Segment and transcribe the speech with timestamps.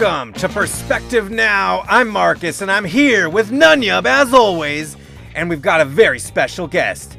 [0.00, 1.84] Welcome to Perspective Now.
[1.86, 4.96] I'm Marcus, and I'm here with Nunyub as always,
[5.34, 7.18] and we've got a very special guest,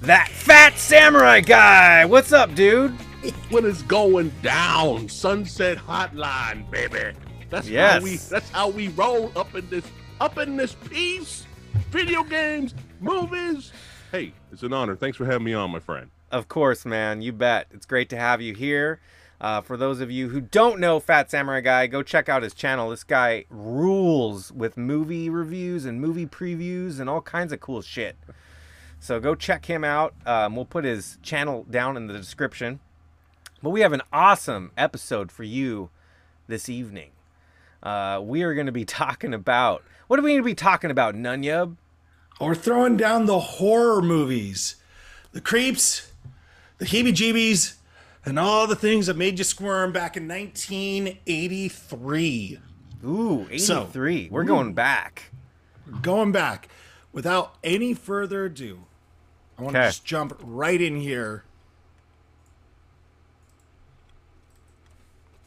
[0.00, 2.06] that Phat Samurai Guy.
[2.06, 2.92] What's up, dude?
[3.50, 5.10] What is going down?
[5.10, 7.14] Sunset Hotline, baby.
[7.50, 7.98] That's Yes.
[7.98, 8.16] how we.
[8.16, 9.84] That's how we roll up in this
[10.18, 11.46] up in this piece.
[11.90, 13.72] Video games, movies.
[14.10, 14.96] Hey, it's an honor.
[14.96, 16.08] Thanks for having me on, my friend.
[16.30, 17.20] Of course, man.
[17.20, 17.66] You bet.
[17.72, 19.00] It's great to have you here.
[19.42, 22.54] Uh, for those of you who don't know Phat Samurai Guy, go check out his
[22.54, 22.90] channel.
[22.90, 28.16] This guy rules with movie reviews and movie previews and all kinds of cool shit.
[29.00, 30.14] So go check him out.
[30.24, 32.78] Um, we'll put his channel down in the description.
[33.60, 35.90] But we have an awesome episode for you
[36.46, 37.10] this evening.
[37.82, 40.92] Uh, we are going to be talking about what are we going to be talking
[40.92, 41.76] about, Nunyub?
[42.38, 44.76] Or throwing down the horror movies,
[45.32, 46.12] the creeps,
[46.78, 47.74] the heebie jeebies,
[48.24, 52.58] and all the things that made you squirm back in 1983.
[53.04, 54.28] Ooh, So- 83.
[54.30, 55.30] We're going back.
[56.00, 56.68] Going back,
[57.12, 58.84] without any further ado,
[59.58, 61.42] I want to just jump right in here.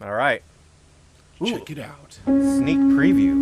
[0.01, 0.43] All right.
[1.43, 2.19] Check it out.
[2.25, 3.35] Sneak preview.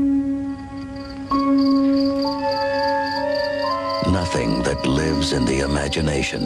[4.12, 6.44] Nothing that lives in the imagination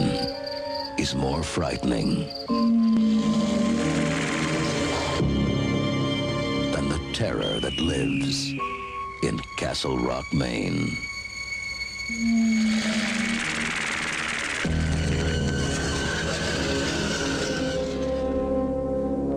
[0.98, 2.28] is more frightening
[7.18, 8.52] terror that lives
[9.24, 10.96] in Castle Rock, Maine.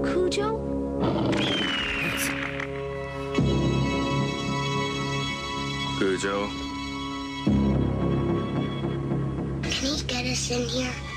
[0.06, 0.60] Cujo?
[5.98, 6.50] Cujo.
[9.64, 11.11] Can he get us in here?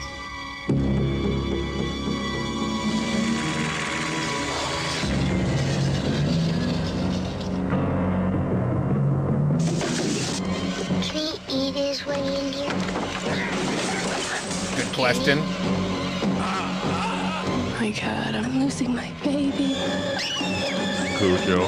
[11.95, 12.71] Eat his way in here?
[14.77, 15.39] Good question.
[16.37, 19.77] Oh my god, I'm losing my baby.
[21.19, 21.67] Cujo.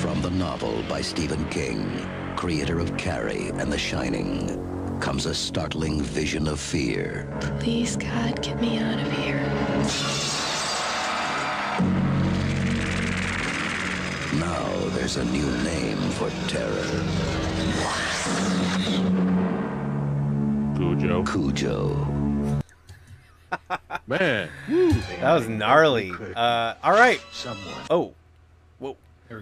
[0.00, 2.06] From the novel by Stephen King,
[2.36, 4.58] creator of Carrie and The Shining,
[5.00, 7.28] comes a startling vision of fear.
[7.60, 10.21] Please, God, get me out of here.
[15.02, 16.86] There's a new name for terror.
[20.76, 21.24] Cujo.
[21.24, 22.62] Cujo.
[24.06, 24.48] Man.
[24.68, 26.12] That was gnarly.
[26.36, 27.20] Uh, all right.
[27.90, 28.14] Oh,
[28.78, 28.96] whoa,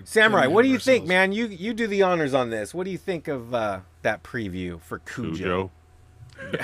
[0.04, 0.46] Samurai.
[0.46, 1.32] What do you think, man?
[1.32, 2.72] You you do the honors on this.
[2.72, 5.70] What do you think of uh, that preview for Cujo?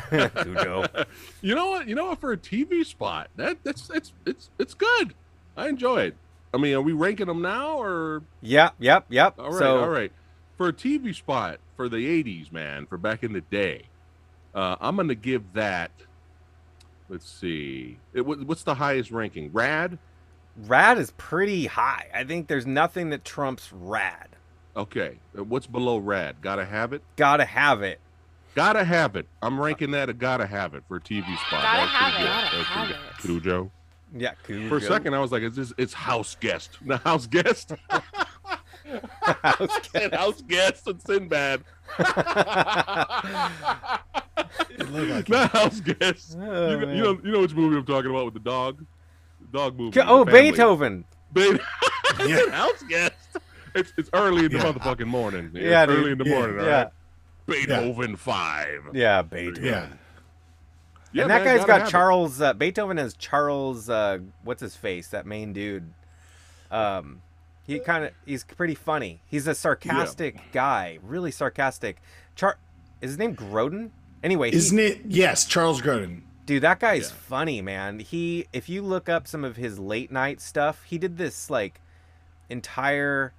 [0.09, 0.29] Cujo.
[0.43, 0.87] Cujo.
[1.43, 1.87] You know what?
[1.87, 2.19] You know what?
[2.19, 5.13] For a TV spot, that that's it's it's it's good.
[5.55, 6.17] I enjoy it.
[6.57, 8.23] I mean, are we ranking them now or?
[8.41, 9.35] Yep, yep, yep.
[9.39, 10.11] All right, so, all right.
[10.57, 13.83] For a TV spot for the '80s, man, for back in the day,
[14.55, 15.91] uh, I'm gonna give that.
[17.09, 17.99] Let's see.
[18.15, 19.53] It, what's the highest ranking?
[19.53, 19.99] Rad.
[20.57, 22.07] Rad is pretty high.
[22.15, 24.29] I think there's nothing that trumps Rad.
[24.75, 25.19] Okay.
[25.39, 26.37] Uh, What's below Rad?
[26.41, 27.03] Gotta have it.
[27.17, 28.01] Gotta have it.
[28.55, 29.27] Gotta have it.
[29.43, 31.63] I'm ranking that a gotta have it for a TV spot.
[31.63, 32.19] Gotta That was have it.
[32.19, 32.27] good.
[32.27, 33.43] Gotta That was pretty have good.
[33.43, 33.71] Cujo.
[34.15, 34.69] Yeah, Cujo.
[34.69, 35.73] For a second, I was like, "Is this?
[35.79, 36.79] It's house guest?
[36.87, 37.73] The house guest?
[39.43, 41.65] House and house guest and Sinbad.
[44.79, 46.37] It like Not house guest.
[46.41, 48.85] Oh, you, you know, you know which movie I'm talking about with the dog.
[49.41, 50.01] The dog movie.
[50.01, 50.51] Oh, family.
[50.51, 51.05] Beethoven.
[51.33, 51.59] Be-
[52.27, 52.49] Yeah.
[52.51, 53.15] house guest.
[53.75, 54.73] It's it's early in the Yeah.
[54.73, 55.51] motherfucking morning.
[55.55, 55.99] It's Yeah, dude.
[55.99, 56.35] early in the Yeah.
[56.39, 56.57] morning.
[56.65, 56.83] Yeah.
[56.85, 56.89] right?
[57.47, 58.89] Beethoven five.
[58.95, 59.65] Yeah, Beethoven.
[59.65, 59.89] Yeah.
[61.13, 61.89] Yeah, and that man, guy's got.
[61.89, 62.41] Charles.
[62.41, 63.89] Uh, Beethoven has Charles.
[63.89, 65.09] Uh, what's his face?
[65.09, 65.93] That main dude.
[66.71, 67.23] Um,
[67.67, 69.21] he kind of he's pretty funny.
[69.27, 71.99] He's a sarcastic guy, really sarcastic.
[72.35, 72.59] Char,
[73.01, 73.91] is his name Grodin?
[74.23, 75.01] Anyway, he- Isn't it?
[75.07, 76.23] Yes, Charles Grodin.
[76.45, 77.17] dude, that guy's Yeah.
[77.29, 77.99] funny, man.
[78.01, 81.81] He, if you look up some of his late night stuff, he did this like
[82.49, 83.33] entire,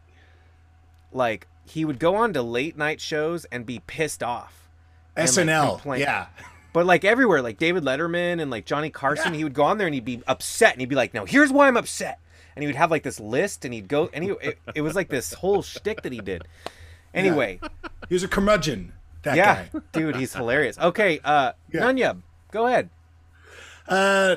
[1.11, 4.69] like he would go on to late night shows and be pissed off.
[5.15, 5.99] And, like, SNL.
[5.99, 6.27] Yeah.
[6.77, 9.87] But like everywhere, like David Letterman and like Johnny Carson, he would go on there
[9.87, 12.19] and he'd be upset and he'd be like, "Now here's why I'm upset,"
[12.55, 14.93] and he would have like this list and he'd go and he it, it was
[14.93, 16.43] like this whole shtick that he did.
[17.15, 17.59] Anyway,
[18.09, 18.93] He was a curmudgeon.
[19.23, 19.79] That yeah, guy.
[19.91, 20.77] dude, he's hilarious.
[20.77, 21.81] Okay, uh, Yeah.
[21.81, 22.21] Nunya,
[22.51, 22.91] go ahead.
[23.87, 24.35] Uh,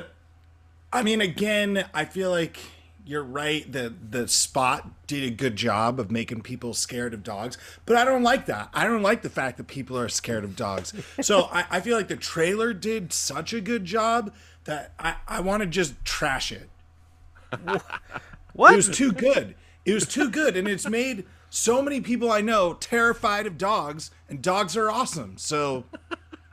[0.91, 2.57] I mean, again, I feel like
[3.05, 3.69] you're right.
[3.71, 8.05] The the spot did a good job of making people scared of dogs, but I
[8.05, 8.69] don't like that.
[8.73, 10.93] I don't like the fact that people are scared of dogs.
[11.21, 14.33] So I, I feel like the trailer did such a good job
[14.65, 16.69] that I, I want to just trash it.
[18.53, 18.73] What?
[18.73, 19.55] It was too good.
[19.85, 24.11] It was too good, and it's made so many people I know terrified of dogs,
[24.29, 25.37] and dogs are awesome.
[25.37, 25.85] So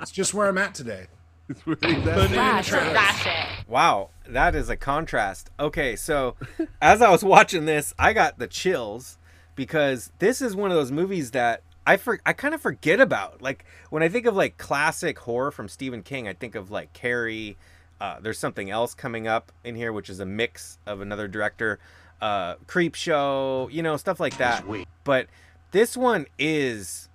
[0.01, 1.09] it's just where I'm at today.
[1.49, 2.51] It's really that But bad.
[2.51, 2.93] in the trailer.
[2.93, 3.69] Trash it.
[3.69, 5.51] Wow, that is a contrast.
[5.59, 6.37] Okay, so
[6.83, 9.19] as I was watching this, I got the chills
[9.55, 13.41] because this is one of those movies that I for, I kind of forget about.
[13.41, 16.93] Like when I think of like classic horror from Stephen King, I think of like
[16.93, 17.57] Carrie.
[18.01, 21.81] Uh, there's something else coming up in here, which is a mix of another director,
[22.21, 24.65] uh, Creep Show, you know, stuff like that.
[25.03, 25.27] But
[25.73, 27.08] this one is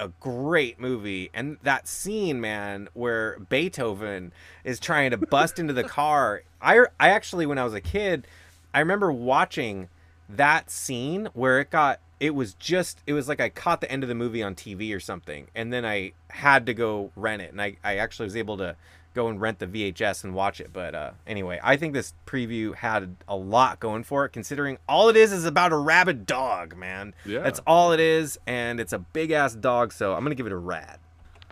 [0.00, 1.30] a great movie.
[1.34, 4.32] And that scene man where beethoven
[4.64, 6.42] is trying to bust into the car.
[6.60, 8.26] I i actually when i was a kid
[8.74, 9.88] i remember watching
[10.28, 14.02] that scene where it got it was just it was like i caught the end
[14.04, 17.50] of the movie on tv or something and then i had to go rent it
[17.50, 18.76] and i, I actually was able to
[19.14, 22.74] go and rent the vhs and watch it but uh, anyway i think this preview
[22.76, 26.76] had a lot going for it considering all it is is about a rabid dog
[26.76, 27.40] man Yeah.
[27.40, 30.52] that's all it is and it's a big ass dog so i'm gonna give it
[30.52, 30.98] a rad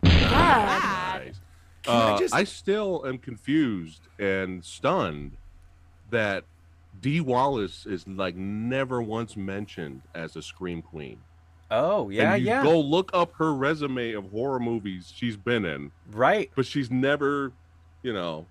[0.05, 1.41] Nice.
[1.83, 5.37] Can I Uh, just- I still am confused and stunned
[6.11, 6.45] that
[7.01, 11.19] Dee Wallace is like never once mentioned as a scream queen.
[11.71, 15.65] oh yeah and you yeah Go look up her resume of horror movies she's been
[15.65, 17.53] in, right but she's never,
[18.03, 18.47] you know,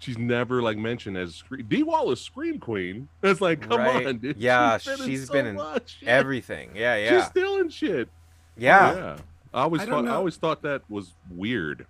[0.00, 1.66] she's never like mentioned as scream.
[1.68, 3.08] Dee Wallace scream queen.
[3.22, 4.06] It's like, come Right.
[4.06, 4.36] on, dude.
[4.38, 5.98] Yeah, she's she's so been in much.
[6.00, 6.10] Yeah.
[6.16, 8.08] everything yeah She's yeah still in shit.
[8.56, 9.16] yeah yeah.
[9.52, 11.86] I always I don't thought I always thought that was weird.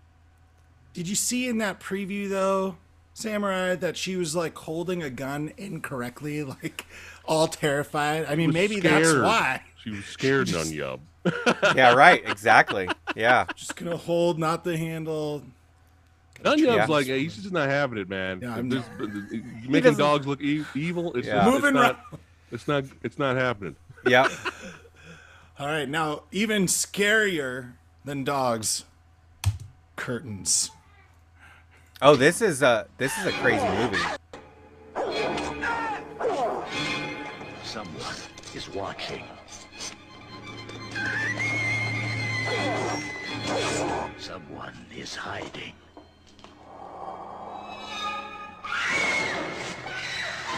[0.92, 2.76] Did you see in that preview though,
[3.14, 6.86] Samurai, that she was like holding a gun incorrectly, like
[7.24, 8.26] all terrified?
[8.28, 9.62] I mean, Was maybe that's why.
[9.82, 11.00] She was scared, just- Nun Yub.
[11.76, 15.42] yeah right exactly yeah Just gonna hold, not the handle.
[16.42, 16.86] Nun Yub's Yeah.
[16.86, 18.40] like, hey, he's just not having it, man.
[18.42, 21.12] Yeah, I'm This- not- making dogs look e- evil.
[21.14, 21.44] It's, Yeah.
[21.44, 22.06] just, Moving it's not.
[22.52, 22.84] It's not.
[23.02, 23.76] It's not happening.
[24.06, 24.28] yeah
[25.58, 27.72] All right, now even scarier
[28.06, 28.84] than dogs.
[29.96, 30.70] Curtains.
[32.02, 33.98] Oh this is a this is a crazy movie
[37.70, 38.16] Someone
[38.52, 39.22] is watching.
[44.18, 45.74] Someone is hiding.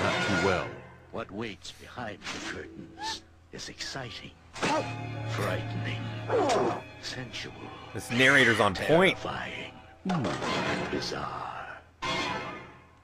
[0.01, 0.67] Not too well.
[1.11, 3.23] What waits behind the curtains
[3.53, 6.01] is exciting, frightening,
[7.03, 7.53] sensual,
[7.93, 9.19] this narrator's on point
[10.09, 11.79] terrifying, bizarre.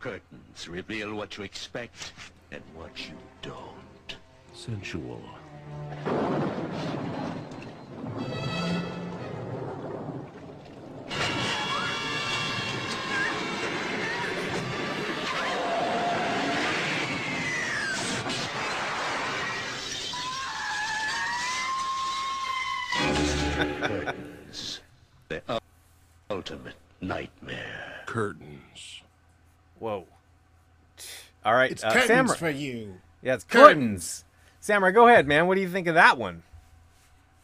[0.00, 2.12] Curtains reveal what you expect
[2.52, 4.16] and what you don't.
[4.54, 5.22] Sensual.
[29.79, 30.06] Whoa
[31.44, 32.37] all right It's uh, curtains Samurai.
[32.37, 32.94] for you.
[33.23, 34.25] yeah it's curtains
[34.61, 36.43] samurai go ahead man what do you think of that one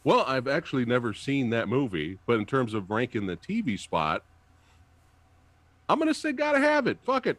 [0.05, 4.23] Well, I've actually never seen that movie, but in terms of ranking the TV spot,
[5.89, 6.99] I'm gonna say gotta have it.
[7.05, 7.39] Fuck it.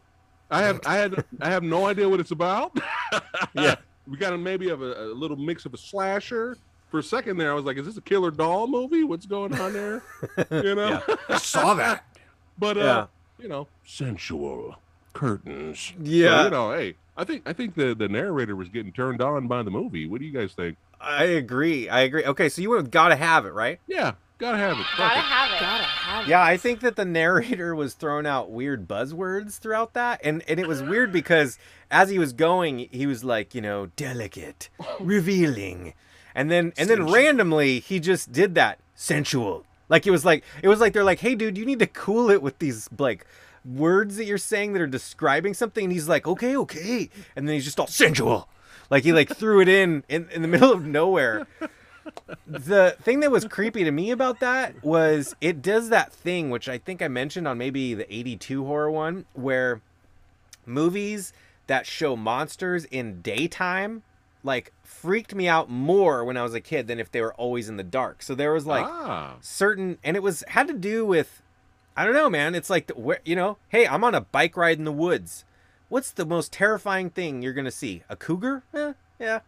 [0.49, 2.75] I have I had I have no idea what it's about.
[3.53, 3.75] Yeah.
[4.07, 6.57] we got a, maybe of a, a little mix of a slasher.
[6.89, 9.03] For a second there, I was like, "Is this a killer doll movie?
[9.03, 10.01] What's going on there?"
[10.51, 11.01] You know.
[11.29, 12.03] I saw that.
[12.57, 13.43] But uh, Yeah.
[13.43, 14.75] you know, sensual
[15.15, 15.79] curtains.
[15.79, 16.43] So, Yeah.
[16.43, 19.63] you know, hey, I think I think the the narrator was getting turned on by
[19.63, 20.05] the movie.
[20.05, 20.77] What do you guys think?
[21.01, 24.57] i agree i agree okay so you would have gotta have it right Yeah, gotta
[24.57, 24.85] have it.
[24.97, 25.23] Gotta it.
[25.23, 25.59] have it.
[25.59, 26.29] Gotta have it.
[26.29, 30.57] Yeah, I think that the narrator was throwing out weird buzzwords throughout that, and and
[30.57, 31.59] it was weird because
[31.91, 34.69] as he was going, he was like, you know, delicate,
[35.01, 35.93] revealing,
[36.33, 39.65] and then and then randomly he just did that sensual.
[39.89, 42.29] Like it was like it was like they're like, hey, dude, you need to cool
[42.29, 43.27] it with these like
[43.65, 47.55] words that you're saying that are describing something, and he's like, okay, okay, and then
[47.55, 48.47] he's just all sensual,
[48.89, 51.47] like he like threw it in in, in the middle of nowhere.
[52.45, 56.69] The thing that was creepy to me about that was it does that thing which
[56.69, 59.81] I think I mentioned on maybe the 82 horror one where
[60.67, 61.33] movies
[61.67, 64.03] that show monsters in daytime
[64.43, 67.67] like freaked me out more when I was a kid than if they were always
[67.67, 68.21] in the dark.
[68.21, 71.41] So there was like ah, certain and it was had to do with
[71.97, 72.55] I don't know, man.
[72.55, 75.45] It's like the, where you know, hey, I'm on a bike ride in the woods.
[75.87, 78.03] what's the most terrifying thing you're gonna see?
[78.09, 78.63] A cougar?
[78.73, 79.39] Eh, yeah.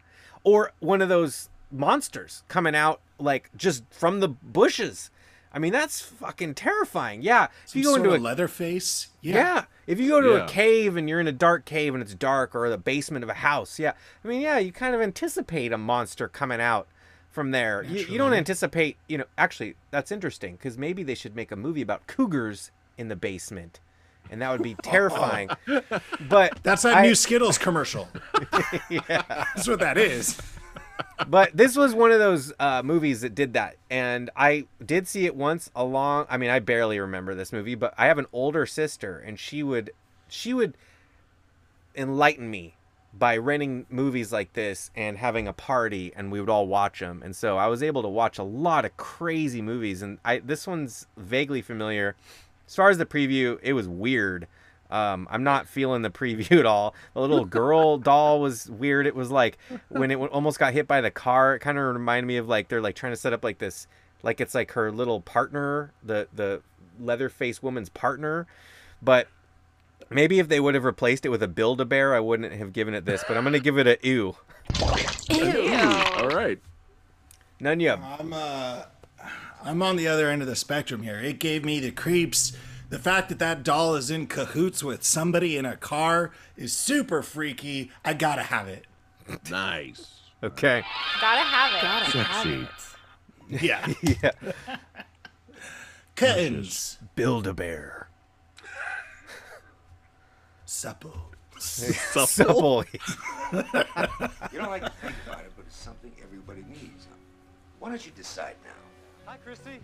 [0.43, 5.09] Or one of those monsters coming out like just from the bushes.
[5.53, 7.21] I mean, that's fucking terrifying.
[7.23, 7.47] Yeah.
[7.67, 9.07] If you go Sort into of a Leatherface.
[9.21, 9.65] yeah.
[9.87, 10.45] If you go to Yeah.
[10.45, 13.29] a cave and you're in a dark cave and it's dark or the basement of
[13.29, 13.93] a house, yeah.
[14.23, 16.87] I mean, yeah, you kind of anticipate a monster coming out
[17.31, 17.83] from there.
[17.83, 21.55] You, you don't anticipate, you know, actually, that's interesting because maybe they should make a
[21.55, 23.79] movie about cougars in the basement.
[24.29, 25.49] And that would be terrifying.
[26.29, 28.07] but That's that I- new Skittles commercial.
[28.89, 29.23] yeah.
[29.27, 30.39] That's what that is.
[31.27, 35.25] but this was one of those uh, movies that did that, and I did see
[35.25, 35.69] it once.
[35.75, 39.39] Along, I mean, I barely remember this movie, but I have an older sister, and
[39.39, 39.91] she would,
[40.27, 40.75] she would
[41.95, 42.75] enlighten me
[43.17, 47.21] by renting movies like this and having a party, and we would all watch them.
[47.23, 50.67] And so I was able to watch a lot of crazy movies, and I this
[50.67, 52.15] one's vaguely familiar.
[52.67, 54.47] As far as the preview, it was weird.
[54.89, 56.93] Um, I'm not feeling the preview at all.
[57.13, 59.07] The little girl doll was weird.
[59.07, 59.57] It was like
[59.89, 61.55] when it almost got hit by the car.
[61.55, 63.87] It kind of reminded me of like they're like trying to set up like this,
[64.23, 66.61] like it's like her little partner, the the
[66.99, 68.47] leather faced woman's partner.
[69.01, 69.27] But
[70.09, 72.73] maybe if they would have replaced it with a build a bear, I wouldn't have
[72.73, 73.23] given it this.
[73.27, 74.35] But I'm gonna give it a ew.
[75.29, 75.73] Ew!
[76.17, 76.59] All right.
[77.59, 77.99] None yet.
[77.99, 78.83] I'm uh,
[79.63, 81.19] I'm on the other end of the spectrum here.
[81.19, 82.55] It gave me the creeps.
[82.89, 87.21] The fact that that doll is in cahoots with somebody in a car is super
[87.21, 87.91] freaky.
[88.05, 88.85] I gotta have it.
[89.49, 90.21] Nice.
[90.41, 90.83] Okay.
[91.19, 91.81] Gotta have it.
[91.81, 92.67] Gotta Sexy.
[93.65, 93.87] Yeah.
[94.23, 94.31] Yeah.
[96.15, 96.97] Curtains.
[97.15, 98.06] Build a bear.
[100.81, 101.31] Supple.
[101.57, 102.83] Supple.
[103.51, 107.07] You don't like to think about it, but it's something everybody needs.
[107.79, 108.69] Why don't you decide now?
[109.25, 109.79] Hi, Christy.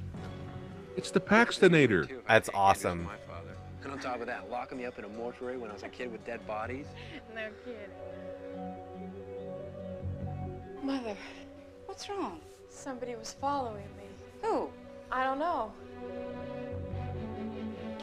[0.95, 2.07] It's the Paxtonator.
[2.27, 3.05] That's awesome.
[3.05, 3.55] My father.
[3.81, 5.89] And on top of that, locking me up in a mortuary when I was a
[5.89, 6.85] kid with dead bodies.
[7.33, 7.89] No kidding.
[10.83, 11.15] Mother,
[11.88, 12.39] What's wrong?
[12.69, 14.03] Somebody was following me.
[14.41, 14.69] Who?
[15.12, 15.71] I don't know.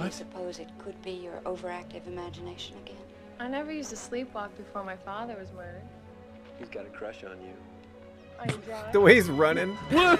[0.00, 2.96] Do you suppose it could be your overactive imagination again?
[3.38, 5.82] I never used to sleepwalk before my father was murdered.
[6.58, 7.52] He's got a crush on you.
[8.38, 8.92] Are you drunk?
[8.92, 9.76] The way he's running.
[9.90, 10.16] I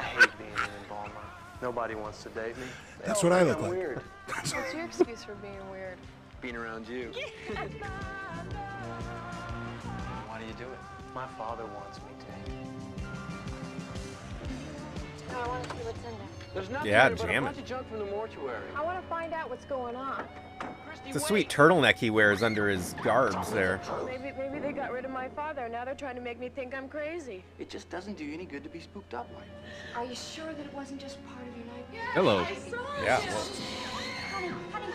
[0.00, 1.12] hate being an embalmer.
[1.60, 2.64] Nobody wants to date me.
[3.00, 3.72] They That's all what I look I'm like.
[3.72, 4.00] Weird.
[4.28, 5.98] What's your excuse for being weird?
[6.40, 7.12] Being around you.
[10.26, 10.78] Why do you do it?
[11.14, 12.12] My father wants me
[15.28, 15.36] to.
[15.36, 16.01] I want to see what's in there.
[16.54, 17.58] There's nothing Yeah, there but jam a it.
[17.58, 18.60] of junk from the mortuary.
[18.76, 20.24] I want to find out what's going on.
[20.86, 21.26] Christy, It's a wait.
[21.26, 23.80] sweet turtleneck he wears under his garbs there.
[24.06, 25.68] Maybe, maybe they got rid of my father.
[25.68, 27.42] Now they're trying to make me think I'm crazy.
[27.58, 29.96] It just doesn't do you any good to be spooked up like this.
[29.96, 32.12] Are you sure that it wasn't just part of your nightmare?
[32.12, 32.46] Hello.
[33.02, 33.18] Yeah.
[33.26, 33.46] well,
[34.32, 34.86] Honey, honey,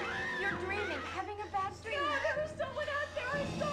[0.41, 1.99] you're dreaming, having a bad dream.
[2.23, 3.41] There was someone out there.
[3.41, 3.69] I saw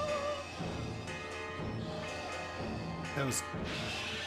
[3.16, 3.42] That was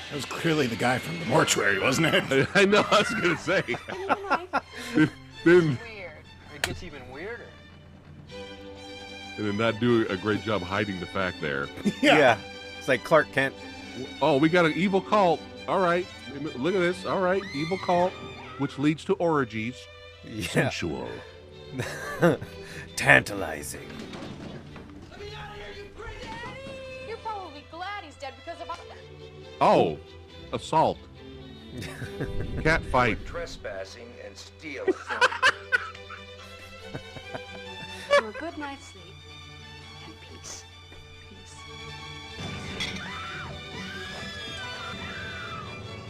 [0.10, 2.48] that was clearly the guy from the mortuary, wasn't it?
[2.56, 2.86] I know.
[2.90, 3.62] I was gonna say.
[3.62, 3.78] him.
[5.44, 6.12] then, Weird.
[6.56, 7.46] It gets even weirder.
[9.38, 11.68] and then not do a great job hiding the fact there.
[12.02, 12.38] yeah.
[12.80, 13.54] It's like Clark Kent.
[14.22, 15.42] Oh, we got an evil cult.
[15.68, 16.06] All right.
[16.56, 17.06] Look at this.
[17.06, 17.42] All right.
[17.56, 18.14] Evil cult,
[18.60, 19.76] which leads to orgies.
[20.26, 20.48] Yeah.
[20.70, 21.10] Sensual.
[22.96, 23.88] Tantalizing.
[29.60, 29.98] Oh,
[30.54, 30.98] assault.
[32.64, 33.24] Cat fight.
[33.26, 34.94] Trespassing and stealing.
[38.10, 39.04] For a good night's sleep
[40.06, 40.64] and peace.
[41.30, 41.56] Peace.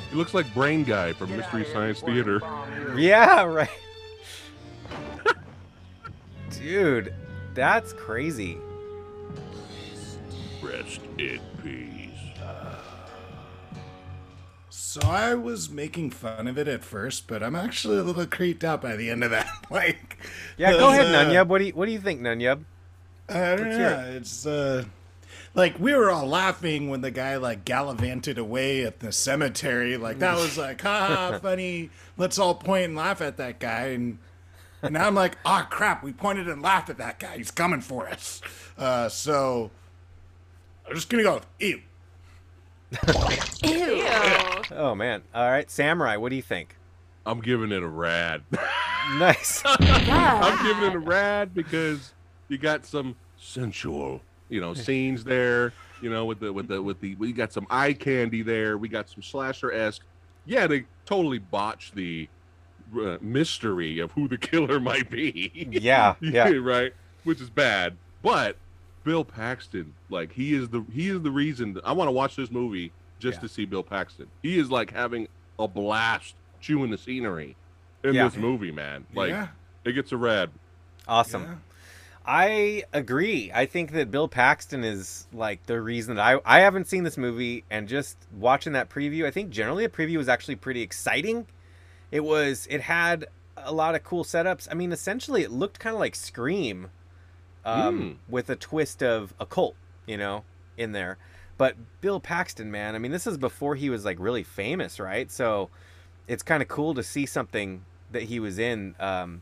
[0.09, 2.41] He looks like Brain Guy from Get Mystery Science Theater.
[2.95, 3.69] Yeah, right.
[6.51, 7.13] Dude,
[7.53, 8.57] that's crazy.
[10.61, 11.39] Rest in
[14.99, 18.63] So I was making fun of it at first, but I'm actually a little creeped
[18.63, 19.47] out by the end of that.
[19.69, 20.17] like,
[20.57, 21.47] Yeah, go ahead, uh, Nunyub.
[21.47, 22.63] What do you What do you think, Nunyub?
[23.29, 24.03] I don't Let's know.
[24.05, 24.85] hear It's uh,
[25.53, 29.97] like we were all laughing when the guy like gallivanted away at the cemetery.
[29.97, 31.91] Like that was like, ha, ha, funny.
[32.15, 33.87] Let's all point and laugh at that guy.
[33.89, 34.17] And
[34.81, 36.03] and now I'm like, ah, crap.
[36.03, 37.37] We pointed and laughed at that guy.
[37.37, 38.41] He's coming for us.
[38.79, 39.69] Uh, so
[40.87, 41.81] I'm just gonna go with ew.
[44.71, 45.23] Oh man.
[45.33, 46.17] All right, Samurai.
[46.17, 46.75] What do you think?
[47.25, 48.43] I'm giving it a rad.
[49.15, 49.61] Nice.
[49.65, 52.13] I'm giving it a rad because
[52.49, 55.71] you got some sensual, you know, scenes there.
[56.01, 58.77] You know, with the with the with the we got some eye candy there.
[58.77, 60.03] We got some slasher esque.
[60.45, 62.27] Yeah, they totally botched the
[62.99, 65.69] uh, mystery of who the killer might be.
[65.71, 66.49] Yeah, yeah.
[66.61, 66.93] right.
[67.23, 67.95] Which is bad.
[68.21, 68.57] But
[69.05, 72.51] Bill Paxton, like he is the he is the reason I want to watch this
[72.51, 73.41] movie just Yeah.
[73.41, 74.27] to see Bill Paxton.
[74.41, 75.27] He is like having
[75.59, 77.55] a blast chewing the scenery
[78.03, 78.27] in Yeah.
[78.27, 79.05] this movie, man.
[79.13, 79.47] Like Yeah.
[79.85, 80.51] it gets a red.
[81.07, 81.43] Awesome.
[81.43, 81.55] Yeah.
[82.29, 83.51] I agree.
[83.53, 87.17] I think that Bill Paxton is like the reason that I I haven't seen this
[87.17, 91.47] movie and just watching that preview, I think generally the preview was actually pretty exciting.
[92.11, 94.67] It was it had a lot of cool setups.
[94.69, 96.89] I mean, essentially it looked kind of like Scream
[97.65, 100.43] um, with a twist of a cult, you know,
[100.77, 101.17] in there.
[101.57, 105.31] But Bill Paxton, man, I mean, this is before he was like really famous, right?
[105.31, 105.69] So
[106.27, 109.41] it's kind of cool to see something that he was in um,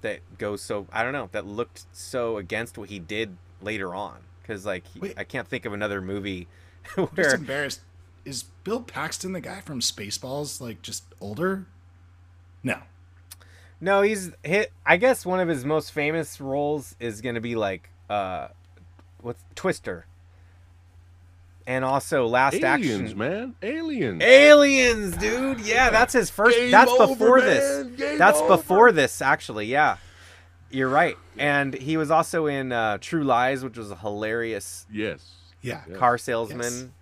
[0.00, 4.18] that goes so I don't know that looked so against what he did later on
[4.40, 5.14] because like he, Wait.
[5.16, 6.48] I can't think of another movie
[6.96, 7.80] I'm just embarrassed.
[8.24, 10.60] Is Bill Paxton the guy from Spaceballs?
[10.60, 11.66] Like just older?
[12.62, 12.78] No.
[13.80, 17.90] no he's hit I guess one of his most famous roles is gonna be like
[18.10, 18.48] uh
[19.20, 20.06] what's Twister
[21.66, 23.54] and also Last Aliens, Action man.
[23.62, 24.22] Aliens.
[24.22, 25.60] Aliens, dude.
[25.60, 26.56] Yeah, that's his first.
[26.56, 27.46] Game that's over, before man.
[27.46, 27.86] this.
[27.96, 28.56] Game that's over.
[28.56, 29.66] before this, actually.
[29.66, 29.96] Yeah,
[30.70, 31.16] you're right.
[31.38, 35.30] And he was also in uh, True Lies, which was a hilarious yes.
[35.62, 35.82] Yeah.
[35.96, 36.92] car salesman.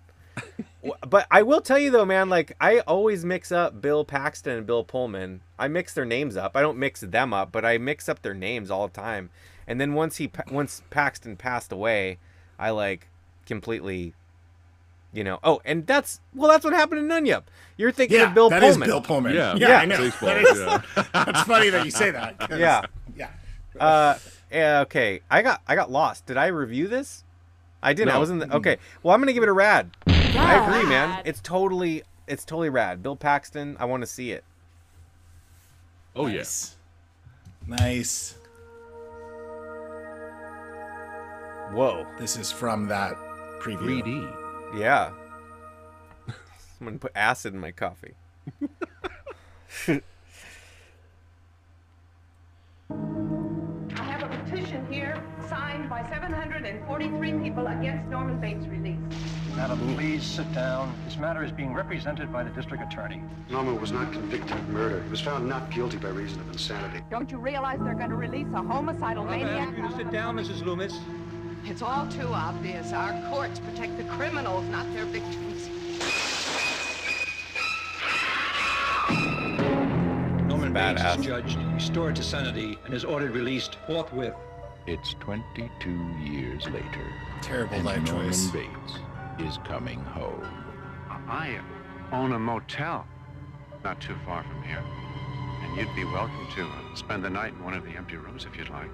[0.83, 2.29] W- but I will tell you though, man.
[2.29, 5.41] Like I always mix up Bill Paxton and Bill Pullman.
[5.59, 6.55] I mix their names up.
[6.55, 9.29] I don't mix them up, but I mix up their names all the time.
[9.67, 12.17] And then once he pa- once Paxton passed away,
[12.57, 13.07] I like
[13.45, 14.13] completely.
[15.13, 17.43] You know, oh, and that's well, that's what happened in Nunyub.
[17.75, 18.87] You're thinking Yeah, of Bill that is Pullman.
[18.87, 19.33] Bill Pullman.
[19.35, 19.55] Yeah.
[19.55, 19.79] yeah, Yeah.
[19.79, 19.97] I know.
[19.97, 20.81] Baseball, That is- yeah.
[21.25, 22.35] That's funny that you say that.
[22.57, 22.85] Yeah.
[23.15, 23.29] yeah.
[23.79, 24.17] Uh,
[24.53, 25.21] okay.
[25.29, 26.25] I got I got lost.
[26.27, 27.23] Did I review this?
[27.83, 28.13] I didn't.
[28.13, 28.77] I was in the okay.
[29.03, 29.89] Well, I'm gonna give it a rad.
[30.07, 31.21] I agree, man.
[31.25, 33.03] It's totally it's totally rad.
[33.03, 33.75] Bill Paxton.
[33.79, 34.43] I want to see it.
[36.15, 36.75] Oh Nice.
[37.67, 38.35] Nice.
[41.71, 42.05] Whoa.
[42.19, 43.15] This is from that
[43.61, 44.01] preview.
[44.03, 44.40] 3D.
[44.75, 45.11] Yeah.
[46.27, 48.13] I'm gonna put acid in my coffee.
[49.87, 50.01] I
[53.97, 58.97] have a petition here signed by 743 people against Norman Bates' release.
[59.55, 60.93] Madam, please sit down.
[61.05, 63.21] This matter is being represented by the district attorney.
[63.49, 65.03] Norman was not convicted of murder.
[65.03, 67.03] He was found not guilty by reason of insanity.
[67.09, 69.75] Don't you realize they're going to release a homicidal maniac?
[69.75, 70.63] you to sit down, Mrs.
[70.63, 70.97] Loomis.
[71.65, 72.91] It's all too obvious.
[72.91, 75.69] Our courts protect the criminals, not their victims.
[80.47, 84.33] Norman Bates is judged, restored to sanity, and is ordered released forthwith.
[84.87, 85.89] It's 22
[86.23, 87.13] years later.
[87.41, 88.47] Terrible and life Norman choice.
[88.47, 88.99] Bates
[89.39, 90.47] is coming home.
[91.09, 91.59] I
[92.11, 93.07] own a motel
[93.83, 94.83] not too far from here.
[95.63, 98.45] And you'd be welcome to uh, spend the night in one of the empty rooms
[98.45, 98.89] if you'd like.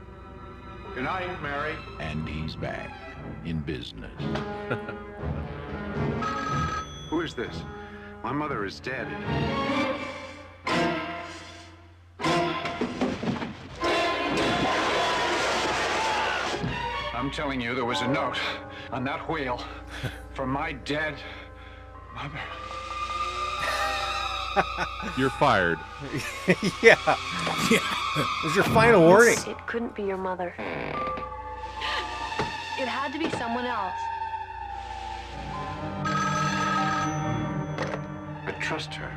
[0.97, 1.75] Good night, Mary.
[1.99, 2.91] And he's back
[3.45, 4.19] in business.
[7.11, 7.61] Who is this?
[8.23, 9.07] My mother is dead.
[17.13, 18.39] I'm telling you, there was a note
[18.91, 19.61] on that wheel
[20.33, 21.13] from my dead
[22.15, 22.41] mother.
[25.17, 25.79] You're fired.
[26.81, 26.97] yeah.
[27.71, 27.81] It
[28.43, 29.37] was your final warning.
[29.47, 30.53] It couldn't be your mother.
[32.79, 33.93] It had to be someone else.
[38.45, 39.11] I trust her.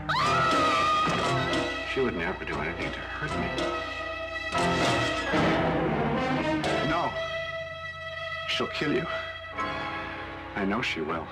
[1.92, 3.48] She would never do anything to hurt me.
[6.88, 7.10] No.
[8.48, 9.06] She'll kill you.
[10.56, 11.26] I know she will.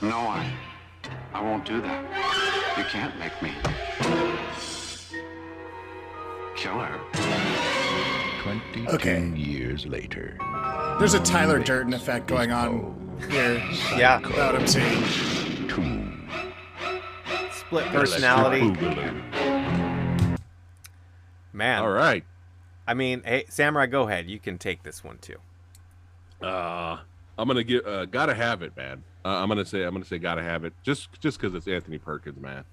[0.00, 0.50] No, I.
[1.32, 2.78] I won't do that.
[2.78, 3.52] You can't make me.
[6.56, 7.00] Kill her.
[8.42, 9.26] 22 Okay.
[9.36, 10.36] years later.
[10.98, 13.62] There's a Tyler Durden effect going on here.
[13.96, 14.18] Yeah.
[14.20, 15.02] About him saying,
[15.68, 16.04] Two.
[17.52, 18.70] Split personality.
[21.52, 21.82] Man.
[21.82, 22.24] All right.
[22.86, 24.30] I mean, hey, Samurai, go ahead.
[24.30, 25.36] You can take this one too.
[26.40, 26.98] Uh,
[27.36, 27.84] I'm gonna get.
[27.86, 29.02] Uh, gotta have it, man.
[29.24, 29.82] Uh, I'm gonna say.
[29.82, 30.18] I'm gonna say.
[30.18, 30.72] Gotta have it.
[30.84, 32.64] Just, just because it's Anthony Perkins, man.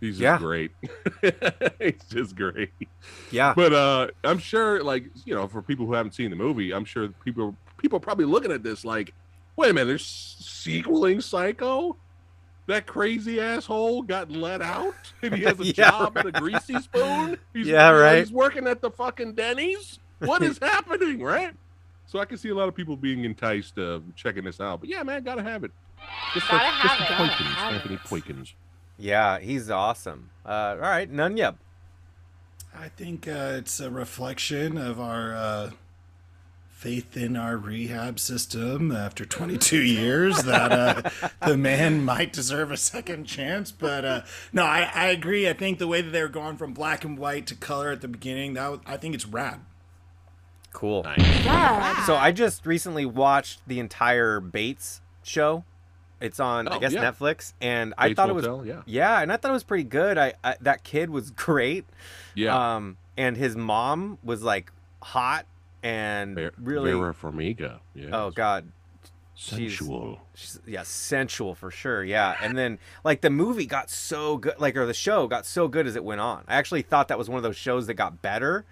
[0.00, 0.38] He's just Yeah.
[0.38, 0.72] great.
[1.80, 2.70] He's just great.
[3.30, 3.54] Yeah.
[3.54, 6.84] But uh, I'm sure, like you know, for people who haven't seen the movie, I'm
[6.84, 9.14] sure people people are probably looking at this like,
[9.56, 11.96] wait a minute, there's sequeling Psycho.
[12.66, 16.80] That crazy asshole got let out, and he has a Yeah, job at a greasy
[16.80, 17.36] spoon.
[17.52, 18.18] He's, Yeah, right.
[18.20, 19.98] He's working at the fucking Denny's.
[20.20, 21.52] What is happening, right?
[22.14, 24.78] So I can see a lot of people being enticed uh, checking this out.
[24.78, 25.72] But yeah, man, gotta have it.
[26.32, 27.06] Just Gotta for, have just it.
[27.06, 27.96] for Gotta Poikins, have Anthony.
[27.96, 28.52] Poikins.
[28.98, 30.30] Yeah, he's awesome.
[30.46, 31.56] Uh, all right, none yep.
[32.72, 35.70] I think uh, it's a reflection of our uh,
[36.68, 42.76] faith in our rehab system after 22 years that uh, the man might deserve a
[42.76, 43.72] second chance.
[43.72, 44.20] But uh,
[44.52, 45.48] no, I, I agree.
[45.48, 48.02] I think the way that they were going from black and white to color at
[48.02, 49.62] the beginning, that was, I think it's rad.
[50.74, 51.06] Cool.
[51.16, 52.04] Yeah.
[52.04, 55.64] So I just recently watched the entire Bates show.
[56.20, 57.02] It's on, I Oh, guess, yeah.
[57.10, 58.82] Netflix, and I Bates thought it was yeah.
[58.86, 60.18] yeah, and I thought it was pretty good.
[60.18, 61.86] I, I that kid was great.
[62.34, 62.74] Yeah.
[62.76, 65.46] Um, and his mom was like hot
[65.82, 66.92] and Ver- really.
[66.92, 67.78] Vera Farmiga.
[67.94, 68.08] Yeah.
[68.12, 68.70] Oh God.
[69.36, 70.20] Sensual.
[70.34, 72.04] She's, yeah, sensual for sure.
[72.04, 75.66] Yeah, and then like the movie got so good, like or the show got so
[75.68, 76.44] good as it went on.
[76.48, 78.64] I actually thought that was one of those shows that got better.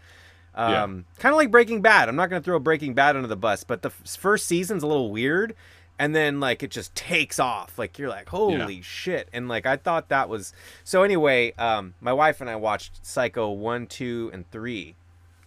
[0.56, 0.82] Yeah.
[0.82, 2.08] Um, kind of like Breaking Bad.
[2.08, 4.86] I'm not gonna throw Breaking Bad under the bus, but the f- first season's a
[4.86, 5.54] little weird,
[5.98, 7.78] and then like it just takes off.
[7.78, 9.28] Like you're like, holy shit!
[9.32, 10.52] And like I thought that was
[10.84, 11.02] so.
[11.04, 14.94] Anyway, um, my wife and I watched Psycho one, two, and three,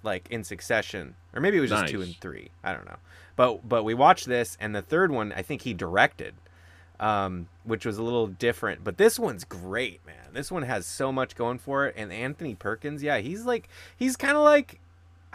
[0.02, 2.50] like in succession, or maybe it was just two and three.
[2.64, 2.98] I don't know.
[3.36, 6.34] But but we watched this, and the third one I think he directed,
[7.00, 8.84] um, which was a little different.
[8.84, 10.34] But this one's great, man.
[10.34, 11.94] This one has so much going for it.
[11.98, 14.80] And Anthony Perkins, yeah, he's like he's kind of like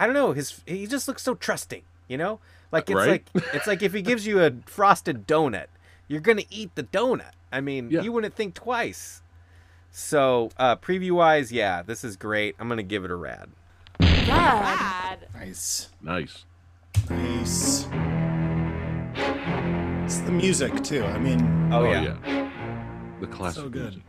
[0.00, 0.32] I don't know.
[0.32, 2.40] His he just looks so trusting, you know.
[2.72, 3.08] Like it's Right?
[3.34, 5.66] like it's like if he gives you a frosted donut,
[6.08, 7.32] you're gonna eat the donut.
[7.52, 8.00] I mean, Yeah.
[8.02, 9.22] you wouldn't think twice.
[9.92, 12.56] So uh, preview wise, yeah, this is great.
[12.58, 13.50] I'm gonna give it a rad.
[14.00, 15.16] Yeah.
[15.34, 15.90] Nice.
[16.00, 16.44] Nice.
[17.10, 17.86] Nice.
[20.04, 21.04] It's the music too.
[21.04, 22.16] I mean, Oh, Oh, yeah.
[22.24, 22.50] yeah.
[23.20, 23.62] The classic.
[23.64, 23.82] so good.
[23.82, 24.02] music.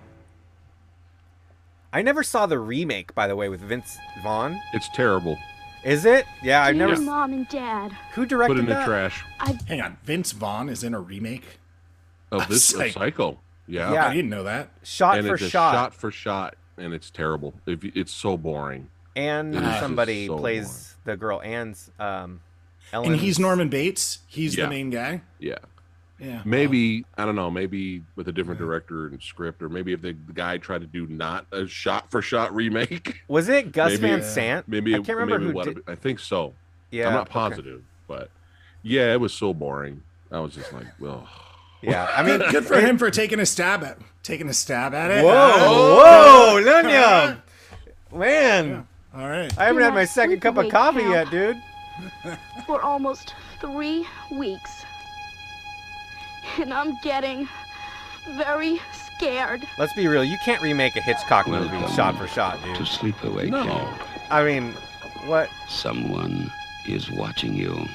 [1.93, 4.57] I never saw the remake, by the way, with Vince Vaughn.
[4.73, 5.37] It's terrible.
[5.83, 6.25] Is it?
[6.43, 6.95] Yeah, I've never.
[6.95, 7.95] Dear Mom and Dad.
[8.13, 8.85] Who directed Put in the that?
[8.85, 9.23] trash.
[9.67, 11.59] Hang on, Vince Vaughn is in a remake.
[12.31, 13.39] Of this of Psych- Psycho.
[13.67, 13.91] Yeah.
[13.93, 14.07] Yeah.
[14.07, 14.69] I didn't know that.
[14.83, 17.53] Shot and for it's a shot, shot for shot, and it's terrible.
[17.65, 18.89] It's so boring.
[19.15, 21.89] and It is somebody so plays the girl Anne's.
[21.99, 22.41] Um,
[22.93, 23.13] Ellen.
[23.13, 24.19] And he's Norman Bates.
[24.27, 24.65] He's Yeah.
[24.65, 25.21] the main guy.
[25.39, 25.55] Yeah.
[26.21, 26.41] Yeah.
[26.45, 27.49] Maybe I don't know.
[27.49, 30.87] Maybe with a different director and script, or maybe if the, the guy tried to
[30.87, 33.21] do not a shot for shot remake.
[33.27, 34.67] Was it Gus Maybe- Van Sant?
[34.67, 35.83] Maybe I can't remember maybe who what did.
[35.87, 36.53] I think so.
[36.91, 37.33] Yeah, I'm not okay.
[37.33, 38.29] positive, but
[38.83, 40.03] yeah, it was so boring.
[40.31, 41.27] I was just like, well,
[41.81, 44.93] Yeah, I mean, Good, good for him for taking a stab at taking a stab
[44.93, 45.23] at it.
[45.23, 47.41] Whoa, Uh, whoa, Lunya,
[48.13, 48.87] man!
[49.15, 49.51] All right.
[49.57, 51.57] I haven't had my second cup of coffee yet, dude.
[52.67, 54.69] For almost three weeks.
[56.59, 57.47] And I'm getting
[58.29, 59.67] very scared.
[59.77, 60.23] Let's be real.
[60.23, 62.75] You can't remake a Hitchcock movie Welcome shot for shot, dude.
[62.75, 62.87] To dude.
[62.87, 63.63] sleepaway No.
[63.63, 64.01] camp.
[64.29, 64.73] I mean,
[65.25, 65.49] what?
[65.67, 66.51] Someone
[66.85, 67.87] is watching you.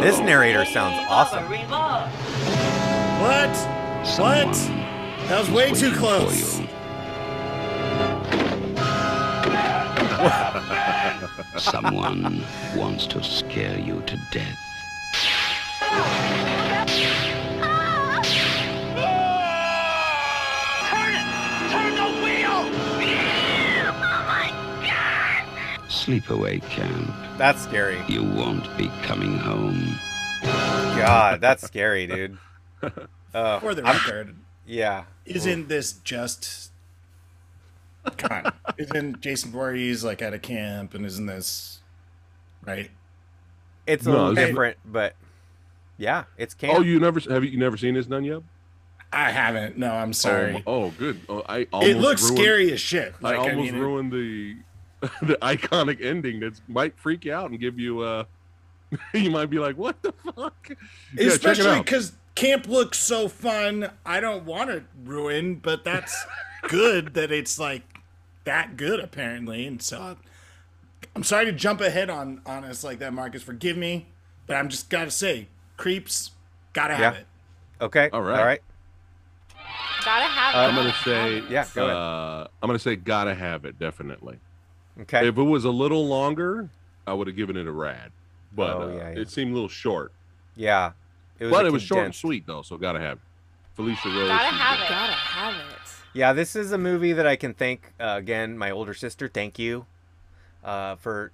[0.00, 1.44] This narrator sounds awesome.
[3.20, 3.54] What?
[4.06, 4.54] Someone What?
[5.28, 6.56] That was way too close.
[6.56, 6.68] For you.
[11.58, 12.42] Someone
[12.76, 14.58] wants to scare you to death.
[26.08, 27.10] Sleepaway camp.
[27.36, 28.02] That's scary.
[28.08, 29.94] You won't be coming home.
[30.42, 32.38] God, that's scary, dude.
[33.34, 34.34] Uh, For the I'm- record,
[34.66, 35.04] yeah.
[35.26, 36.72] isn't this just?
[38.16, 41.80] Come on, isn't Jason Voorhees like at a camp, and isn't this
[42.64, 42.90] right?
[43.86, 45.14] It's a No, little this- different, but
[45.98, 46.78] yeah, it's camp.
[46.78, 48.40] oh, you never have you, you never seen this done yet?
[49.12, 49.76] I haven't.
[49.76, 50.62] No, I'm Oh, sorry.
[50.66, 51.20] Oh, good.
[51.28, 53.14] Oh, I almost it looks ruined, scary as shit.
[53.22, 54.56] I Like, I, almost mean, it- ruined the
[55.22, 58.24] the iconic ending that might freak you out and give you uh
[59.14, 60.70] you might be like, what the fuck?
[61.14, 61.84] Yeah, especially out.
[61.84, 63.90] because camp looks so fun.
[64.06, 66.24] I don't want to ruin, but that's
[66.68, 67.82] good that it's like
[68.44, 69.66] that good apparently.
[69.66, 70.16] And so
[71.14, 73.42] I'm sorry to jump ahead on on us like that, Marcus.
[73.42, 74.06] Forgive me,
[74.46, 76.30] but I'm just gotta say, creeps,
[76.72, 77.20] gotta have Yeah.
[77.20, 77.26] it.
[77.80, 78.08] Okay.
[78.12, 78.38] All right.
[78.40, 78.62] All right.
[80.04, 81.94] Gotta have Uh, I'm gonna say Yeah, go ahead.
[81.96, 84.38] uh, I'm gonna say gotta have it, definitely.
[85.00, 85.28] Okay.
[85.28, 86.68] If it was a little longer,
[87.06, 88.10] I would have given it a rad.
[88.54, 89.20] But Oh, uh, yeah, yeah.
[89.20, 90.12] it seemed a little short.
[90.56, 90.92] yeah.
[91.38, 93.80] It was but it was short and sweet though, so gotta have it.
[93.80, 94.26] Felissa Rose.
[94.28, 94.84] Gotta have good.
[94.86, 94.88] it.
[94.88, 95.62] Gotta have it.
[96.12, 99.28] Yeah, this is a movie that I can thank uh, again my older sister.
[99.28, 99.86] Thank you
[100.64, 101.30] uh, for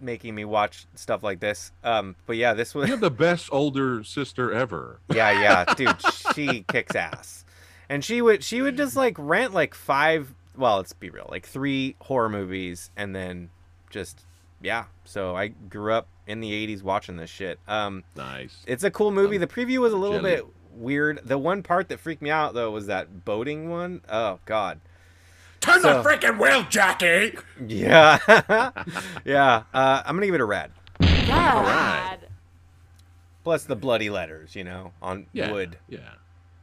[0.00, 1.70] making me watch stuff like this.
[1.84, 4.98] Um, but yeah, this was You have the best older sister ever.
[5.14, 5.96] yeah, yeah, dude,
[6.34, 7.44] she kicks ass.
[7.88, 11.46] And she would she would just like rent like five, well, let's be real, like
[11.46, 13.50] three horror movies and then
[13.90, 14.24] just
[14.62, 14.84] yeah.
[15.04, 17.58] So I grew up in the 80s watching this shit.
[17.68, 18.62] Um Nice.
[18.66, 19.38] it's a cool movie.
[19.38, 20.36] The preview was a little jelly.
[20.36, 21.20] bit weird.
[21.24, 24.00] The one part that freaked me out though was that boating one.
[24.08, 24.80] Oh god.
[25.60, 27.36] Turn So- the freaking wheel, Jackie.
[27.66, 28.18] Yeah,
[29.24, 29.62] yeah.
[29.72, 30.70] Uh, I'm gonna give it a rad.
[31.00, 32.28] Rad.
[33.42, 35.52] Plus the bloody letters, you know, on Yeah.
[35.52, 35.78] wood.
[35.88, 35.98] Yeah.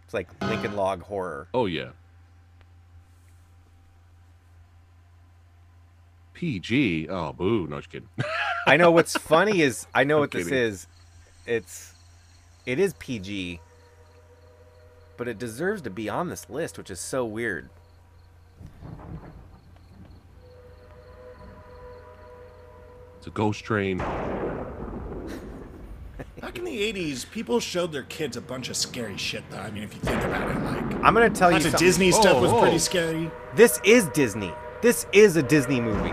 [0.06, 1.48] It's like Lincoln Log horror.
[1.54, 1.90] Oh yeah.
[6.42, 7.08] PG.
[7.08, 7.68] Oh boo.
[7.68, 8.10] No, just kidding.
[8.66, 10.88] I know what's funny is I know I'm what this is.
[11.46, 11.94] It's
[12.66, 13.60] it is PG,
[15.18, 17.70] but it deserves to be on this list, which is so weird.
[23.20, 24.00] It's a ghost train.
[26.40, 29.44] Back in the '80s, people showed their kids a bunch of scary shit.
[29.52, 31.72] Though I mean, if you think about it, like I'm gonna tell you lots of
[31.74, 31.88] something.
[31.88, 33.30] Disney stuff was Oh, pretty scary.
[33.56, 34.52] This is Disney.
[34.82, 36.10] This is a Disney movie.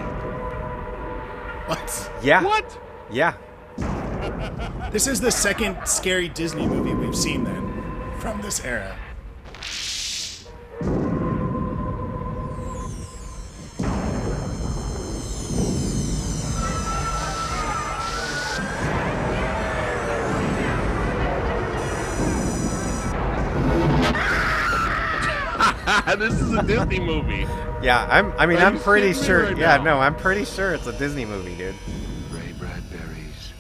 [1.66, 2.12] What?
[2.22, 2.44] Yeah.
[2.44, 2.78] What?
[3.11, 3.35] Yeah.
[4.90, 8.98] This is the second scary Disney movie we've seen then from this era.
[26.59, 27.47] A Disney movie.
[27.83, 28.33] Yeah, I'm.
[28.38, 29.44] I mean, Are I'm pretty sure.
[29.44, 29.85] right yeah, now?
[29.85, 31.75] no, I'm pretty sure it's a Disney movie, dude.
[32.31, 33.53] Ray Bradbury's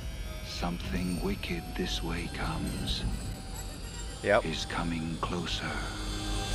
[0.46, 3.02] Something Wicked This Way Comes
[4.22, 4.44] Yep.
[4.44, 5.64] is coming closer.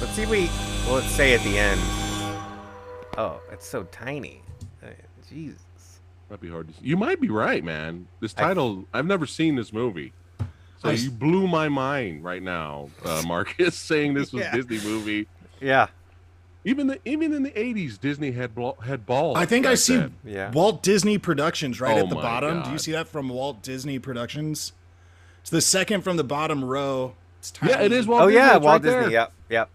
[0.02, 0.26] Let's see.
[0.26, 0.48] We.
[0.86, 1.80] Well, let's say at the end.
[3.18, 4.42] Oh, it's so tiny.
[4.84, 4.88] Uh,
[5.30, 5.60] Jesus.
[6.30, 6.74] Might be hard to.
[6.74, 6.80] See.
[6.84, 8.08] You might be right, man.
[8.20, 10.12] This I- title, I've never seen this movie.
[10.82, 14.52] So I- you blew my mind right now, uh, Marcus, saying this was Yeah.
[14.56, 15.28] Disney movie.
[15.62, 15.88] Yeah.
[16.66, 19.38] Even the even in the '80s, Disney had blo- had balls.
[19.38, 20.16] I think I see then.
[20.24, 20.52] Yeah.
[20.52, 22.64] Walt Disney Productions right Oh at the my bottom.
[22.64, 24.72] Do you see that from Walt Disney Productions?
[25.42, 27.16] It's the second from the bottom row.
[27.40, 27.74] It's tiny.
[27.74, 28.40] Yeah, it is Walt Oh Disney.
[28.42, 29.00] yeah, it's Walt right there.
[29.02, 29.14] Disney.
[29.14, 29.34] Yep.
[29.50, 29.70] Yep.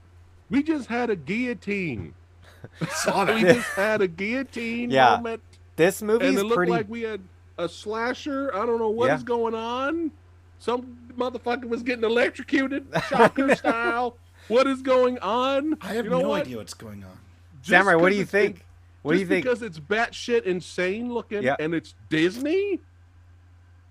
[0.51, 2.15] We just had a guillotine.
[2.91, 5.17] Saw we just had a guillotine Yeah.
[5.17, 5.43] moment,
[5.77, 6.73] This movie and movie's it looked pretty.
[6.73, 7.21] like we had
[7.59, 8.51] a slasher.
[8.55, 9.25] I don't know what is Yeah.
[9.27, 10.11] going on.
[10.59, 14.17] Some motherfucker was getting electrocuted, shocker style.
[14.49, 15.77] What is going on?
[15.81, 16.43] I have You know no what?
[16.43, 17.19] idea what's going on.
[17.61, 18.65] Just Samurai, what 'cause do you it's- think?
[19.03, 19.45] What do you just think?
[19.45, 21.57] Because it's batshit insane looking Yeah.
[21.61, 22.81] and it's Disney.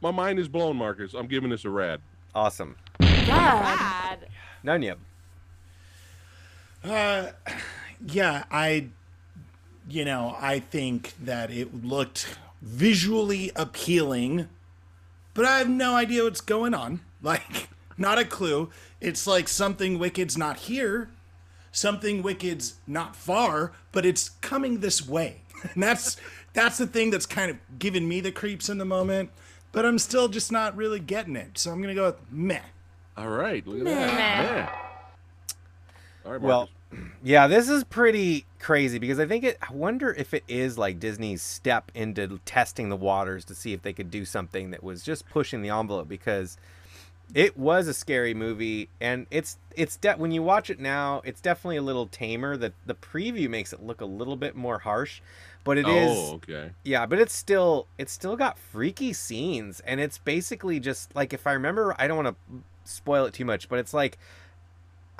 [0.01, 1.13] My mind is blown, Marcus.
[1.13, 2.01] I'm giving this a rad.
[2.35, 2.75] Awesome.
[2.99, 4.27] Rad.
[4.63, 4.95] Nunya.
[6.83, 7.31] Uh,
[8.05, 8.89] yeah, I,
[9.89, 14.47] you know, I think that it looked visually appealing,
[15.33, 17.01] but I have no idea what's going on.
[17.19, 18.69] Like, not a clue.
[19.01, 21.09] It's like something wicked's not here,
[21.71, 25.41] something wicked's not far, but it's coming this way.
[25.73, 26.17] And that's
[26.53, 29.31] that's the thing that's kind of giving me the creeps in the moment.
[29.71, 31.57] But I'm still just not really getting it.
[31.57, 32.61] So I'm gonna go with meh.
[33.17, 33.95] All right, look at Meh.
[33.95, 34.37] that.
[34.37, 34.69] Yeah.
[36.25, 36.69] All right, Well,
[37.23, 39.57] yeah, this is pretty crazy because I think it.
[39.67, 43.81] I wonder if it is like Disney's step into testing the waters to see if
[43.81, 46.57] they could do something that was just pushing the envelope because
[47.33, 51.41] it was a scary movie and it's it's de- when you watch it now it's
[51.41, 55.21] definitely a little tamer the the preview makes it look a little bit more harsh
[55.67, 56.71] but it oh, is oh, okay.
[56.85, 61.45] yeah, but it's still it's still got freaky scenes and it's basically just like if
[61.45, 64.17] I remember I don't want to spoil it too much, but it's like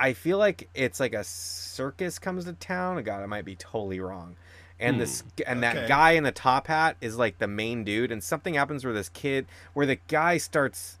[0.00, 3.02] I feel like it's like a circus comes to town.
[3.02, 4.36] God, I might be totally wrong.
[4.80, 5.42] And this hmm.
[5.46, 5.88] and that Okay.
[5.88, 9.10] guy in the top hat is like the main dude and something happens where this
[9.10, 9.44] kid
[9.74, 10.97] where the guy starts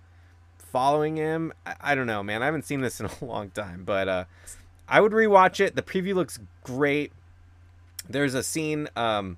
[0.72, 1.52] following him.
[1.66, 2.42] I, I don't know, man.
[2.42, 4.24] I haven't seen this in a long time, but uh
[4.88, 5.76] I would rewatch it.
[5.76, 7.12] The preview looks great.
[8.08, 9.36] There's a scene um,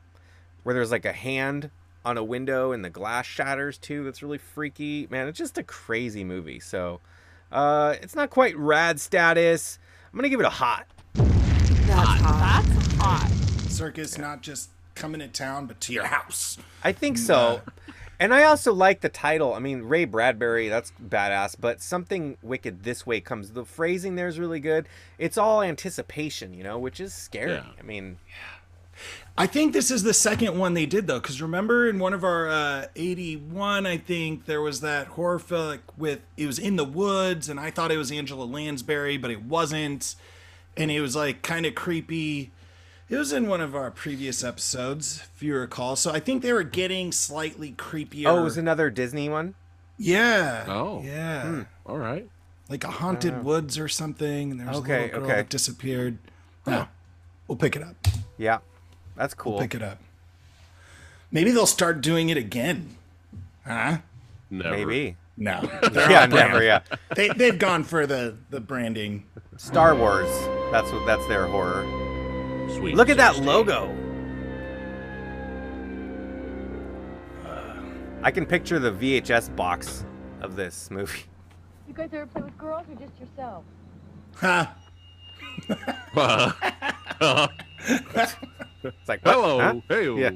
[0.62, 1.71] where there's like a hand
[2.05, 4.05] on a window and the glass shatters too.
[4.05, 5.09] That's really freaky.
[5.11, 6.61] Man, it's just a crazy movie.
[6.61, 7.01] So
[7.51, 9.81] uh, it's not quite rad status.
[10.12, 10.87] I'm gonna give it a hot.
[11.14, 12.62] That's hot.
[12.64, 13.31] That's hot.
[13.69, 16.59] Circus not just coming to town, but to your house.
[16.85, 17.61] I think so.
[18.21, 19.55] And I also like the title.
[19.55, 23.53] I mean, Ray Bradbury, that's badass, but something wicked this way comes.
[23.53, 24.87] The phrasing there is really good.
[25.19, 27.53] It's all anticipation, you know, which is scary.
[27.53, 27.65] Yeah.
[27.79, 28.61] I mean, yeah.
[29.39, 32.23] I think this is the second one they did though, because remember in one of
[32.23, 36.85] our uh, '81, I think there was that horror film with it was in the
[36.85, 40.15] woods, and I thought it was Angela Lansbury, but it wasn't,
[40.77, 42.53] and it was like kind of creepy.
[43.11, 45.96] It was in one of our previous episodes, if you recall.
[45.96, 48.27] So I think they were getting slightly creepier.
[48.29, 49.55] oh, it was another Disney one.
[49.99, 50.64] yeah.
[50.68, 51.03] Oh.
[51.05, 51.42] yeah.
[51.42, 51.62] Hmm.
[51.85, 52.29] All right.
[52.68, 53.42] Like a haunted oh.
[53.42, 54.53] woods or something.
[54.53, 55.37] And there was Okay, a little girl okay.
[55.38, 56.18] that disappeared.
[56.68, 56.87] Yeah,
[57.49, 57.96] we'll pick it up.
[58.38, 58.59] Yeah,
[59.16, 59.55] that's cool.
[59.55, 59.99] We'll pick it up.
[61.33, 62.96] Maybe they'll start doing it again.
[63.66, 63.99] Huh?
[64.51, 64.70] Never.
[64.70, 65.16] Maybe.
[65.37, 65.68] No.
[65.92, 66.62] yeah, never.
[66.62, 66.83] Yeah.
[67.16, 69.25] they they've gone for the the branding.
[69.57, 70.31] Star Wars.
[70.70, 71.05] That's what.
[71.07, 71.85] That's their horror.
[72.77, 72.95] Sweet.
[72.95, 73.47] Look at that 16.
[73.47, 73.97] logo.
[77.47, 77.75] Uh,
[78.23, 80.05] I can picture the VHS box
[80.41, 81.25] of this movie.
[81.89, 83.65] You guys ever play with girls or just yourself?
[84.37, 84.77] Ha.
[88.83, 89.35] It's like, what?
[89.35, 89.61] Hello.
[89.61, 89.75] Huh?
[89.89, 90.07] Hey.
[90.09, 90.17] Oh.
[90.17, 90.31] Yeah.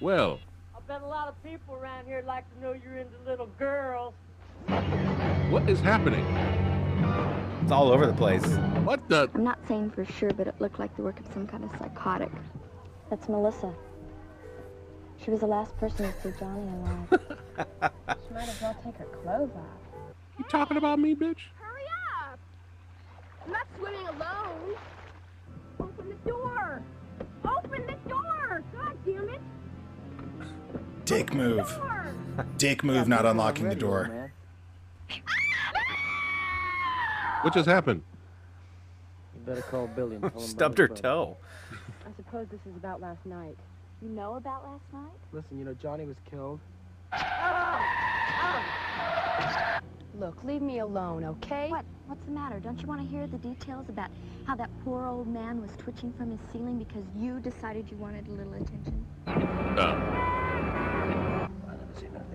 [0.00, 0.38] Well,
[0.76, 4.14] I bet a lot of people around here like to know you're into little girls.
[5.50, 6.24] what is happening?
[7.68, 8.46] It's all over the place.
[8.82, 9.28] What the?
[9.34, 11.70] I'm not saying for sure, but it looked like the work of some kind of
[11.78, 12.30] psychotic.
[13.10, 13.74] That's Melissa.
[15.22, 17.08] She was the last person to see Johnny alive.
[18.26, 20.14] she might as well take her clothes off.
[20.38, 21.40] You talking about me, bitch?
[21.60, 21.82] Hurry
[22.32, 22.38] up!
[23.44, 24.76] I'm not swimming alone.
[25.78, 26.82] Open the door.
[27.44, 28.62] Open the door.
[28.72, 29.40] God damn it.
[31.04, 31.78] Dick move.
[32.56, 34.32] Dick move, not unlocking the door.
[37.42, 38.02] What just happened?
[39.34, 41.36] You better call Billy and tell him about Stubbed her toe.
[41.72, 43.56] I suppose this is about last night.
[44.02, 45.12] You know about last night?
[45.32, 46.58] Listen, you know Johnny was killed.
[50.18, 51.68] Look, leave me alone, okay?
[51.70, 51.84] What?
[52.06, 52.58] What's the matter?
[52.58, 54.10] Don't you want to hear the details about
[54.46, 58.26] how that poor old man was twitching from his ceiling because you decided you wanted
[58.26, 59.06] a little attention?
[59.26, 59.34] Uh, I
[61.66, 62.27] never seen anything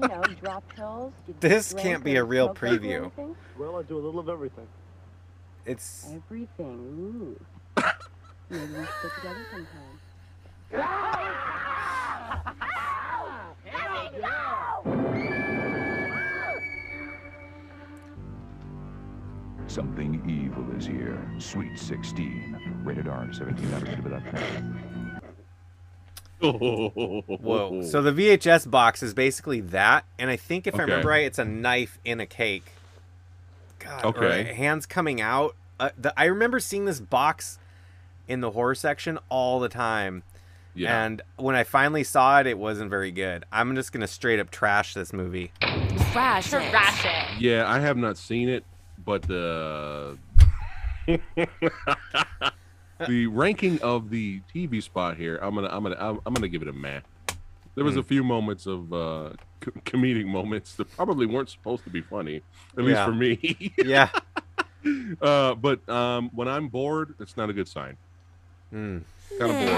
[0.00, 1.12] You know, drop pills.
[1.40, 3.10] This can't be a real preview.
[3.58, 4.66] Well, I do a little of everything.
[5.66, 7.36] It's Everything.
[7.76, 7.82] Ooh.
[8.50, 9.98] Maybe we should get together sometime.
[19.66, 21.20] Something evil is here.
[21.38, 22.80] Sweet 16.
[22.84, 23.30] Rated R.
[23.32, 23.68] 17.
[26.40, 27.82] Whoa.
[27.90, 31.38] So the VHS box is basically that, and I think if I remember right, it's
[31.38, 32.64] a knife in a cake.
[33.78, 34.04] God.
[34.04, 34.52] or Okay.
[34.54, 35.54] hands coming out.
[35.80, 37.58] Uh, the, I remember seeing this box
[38.26, 40.22] in the horror section all the time.
[40.74, 41.04] Yeah.
[41.04, 43.44] And when I finally saw it, it wasn't very good.
[43.50, 45.50] I'm just gonna straight up trash this movie.
[46.12, 46.70] Trash it.
[46.70, 47.40] Trash it.
[47.40, 48.64] Yeah, I have not seen it,
[49.04, 50.18] but the
[53.06, 56.62] the ranking of the TV spot here, I'm gonna I'm gonna I'm, I'm gonna give
[56.62, 57.00] it a meh.
[57.74, 59.30] There was a few moments of uh,
[59.60, 62.42] co- comedic moments that probably weren't supposed to be funny,
[62.76, 63.04] at least Yeah.
[63.04, 63.72] for me.
[63.78, 64.08] Yeah.
[65.22, 67.96] uh, but um, when I'm bored, it's not a good sign.
[68.70, 68.98] Hmm.
[69.38, 69.68] Kind of bored.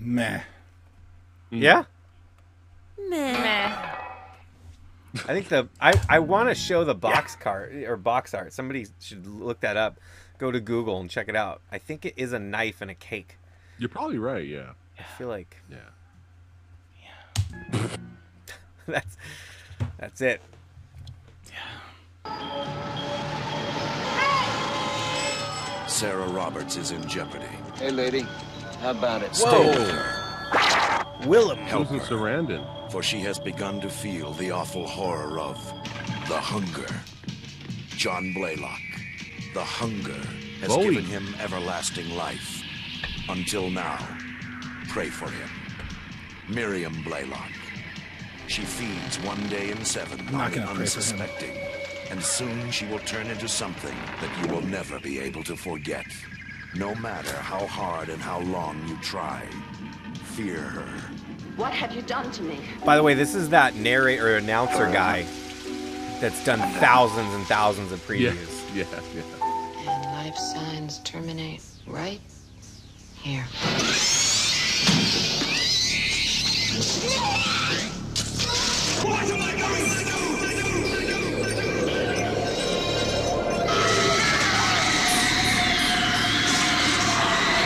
[0.00, 0.40] Meh.
[0.40, 0.40] Meh.
[1.50, 1.84] Yeah.
[3.08, 4.05] Meh.
[5.28, 8.52] I think the I, I want to show the box cart or box art.
[8.52, 9.98] Somebody should look that up.
[10.38, 11.60] Go to Google and check it out.
[11.72, 13.38] I think it is a knife and a cake.
[13.78, 14.46] You're probably right.
[14.46, 14.72] Yeah.
[14.98, 15.78] I feel like Yeah.
[17.72, 17.86] Yeah.
[18.86, 19.16] that's
[19.98, 20.40] that's it.
[22.24, 22.76] Yeah.
[25.86, 27.46] Sarah Roberts is in jeopardy.
[27.76, 28.26] Hey, lady.
[28.80, 29.34] How about it?
[29.34, 30.26] Stay with her.
[31.26, 31.58] Willem.
[31.58, 32.75] Help Susan her, Sarandon.
[32.90, 35.56] For she has begun to feel the awful horror of
[36.28, 36.86] the hunger.
[37.90, 38.80] John Blaylock,
[39.54, 40.20] the hunger
[40.60, 40.94] has Bowie.
[40.94, 42.62] given him everlasting life.
[43.28, 43.98] Until now,
[44.88, 45.48] pray for him.
[46.48, 47.50] Miriam Blaylock.
[48.46, 51.20] She feeds one day in seven I'm not on the gonna pray for him.
[51.20, 51.56] unsuspecting.
[52.10, 56.06] And soon she will turn into something that you will never be able to forget.
[56.76, 59.44] No matter how hard and how long you try,
[60.36, 61.15] fear her.
[61.56, 62.60] What have you done to me?
[62.84, 65.22] By the way, this is that narrator announcer guy
[66.20, 68.74] that's done thousands and thousands of previews.
[68.74, 69.00] Yeah, yeah.
[69.14, 69.90] yeah.
[69.90, 72.20] And life signs terminate right
[73.22, 73.44] here.
[79.02, 80.16] What am I going to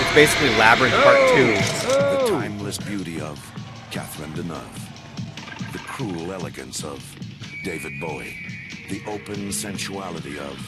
[0.01, 1.19] It's basically Labyrinth Part
[1.85, 1.90] 2.
[4.41, 5.73] Catherine Deneuve.
[5.73, 7.05] The cruel elegance of
[7.65, 8.37] David Bowie.
[8.89, 10.59] The open sensuality of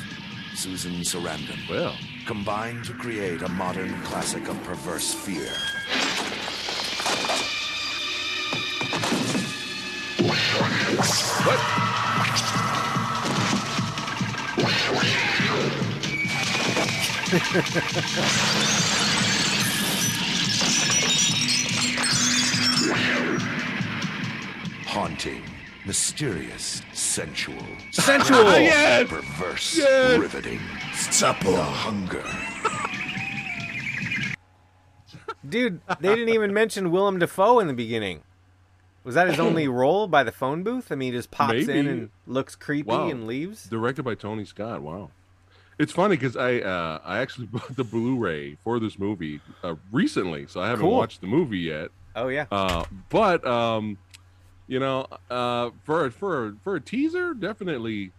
[0.55, 1.69] Susan Sarandon.
[1.69, 1.97] Well.
[2.27, 5.49] Combined to create a modern classic of perverse fear.
[24.93, 25.43] Haunting,
[25.87, 27.57] mysterious, sensual.
[27.93, 28.45] Sensual.
[28.59, 29.09] Yes.
[29.09, 30.19] Perverse, Yes.
[30.21, 30.61] riveting.
[30.93, 31.53] Supple.
[31.53, 32.23] The hunger.
[35.49, 38.23] Dude, they didn't even mention Willem Dafoe in the beginning.
[39.03, 40.93] Was that his only role by the phone booth?
[40.93, 43.09] I mean, he just pops in and looks creepy Wow.
[43.09, 43.65] and leaves.
[43.65, 44.83] Directed by Tony Scott.
[44.83, 45.11] Wow.
[45.79, 50.47] It's funny because I uh, I actually bought the Blu-ray for this movie uh, recently,
[50.49, 50.99] so I haven't Cool.
[50.99, 51.89] watched the movie yet.
[52.15, 52.45] Oh yeah.
[52.53, 53.97] Uh, but um,
[54.67, 58.13] you know, uh, for for for a teaser, definitely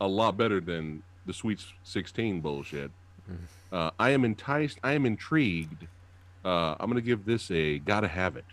[0.00, 2.90] a lot better than the Sweet Sixteen bullshit.
[3.30, 3.44] Mm-hmm.
[3.74, 4.78] Uh, I am enticed.
[4.84, 5.86] I am intrigued.
[6.44, 8.44] Uh, I'm gonna give this a gotta have it.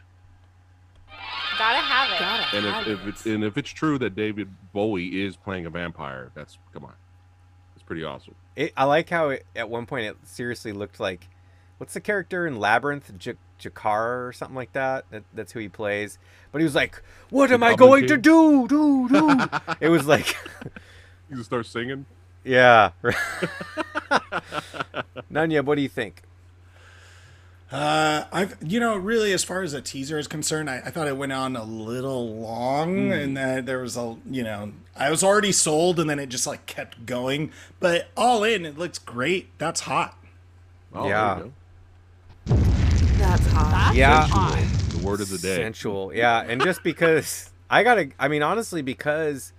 [1.57, 2.19] Gotta have it.
[2.19, 5.65] Gotta And have if, if it's and if it's true that David Bowie is playing
[5.65, 6.93] a vampire, that's come on,
[7.75, 8.35] it's pretty awesome.
[8.55, 11.27] It, I like how it, at one point it seriously looked like,
[11.77, 15.05] what's the character in Labyrinth, J- Jakar or something like that?
[15.11, 15.23] that?
[15.33, 16.17] That's who he plays.
[16.51, 18.67] But he was like, "What The am I Goblin going to do?
[18.67, 19.39] Do do."
[19.79, 20.35] it was like,
[21.29, 22.05] You just start singing.
[22.43, 22.91] yeah.
[25.31, 26.23] Nunyub, what do you think?
[27.71, 31.07] Uh, I've you know really as far as a teaser is concerned, I, I thought
[31.07, 33.11] it went on a little long, Hmm.
[33.13, 36.45] and that there was a you know I was already sold, and then it just
[36.45, 37.53] like kept going.
[37.79, 39.57] But all in, it looks great.
[39.57, 40.17] That's hot.
[40.93, 41.43] Oh, Yeah.
[43.31, 43.95] There you That's hot.
[43.95, 44.27] Yeah.
[44.27, 44.97] go.
[44.97, 45.55] The word of the day.
[45.55, 46.41] Sensual, yeah.
[46.41, 49.53] And just because I gotta, I mean, honestly, because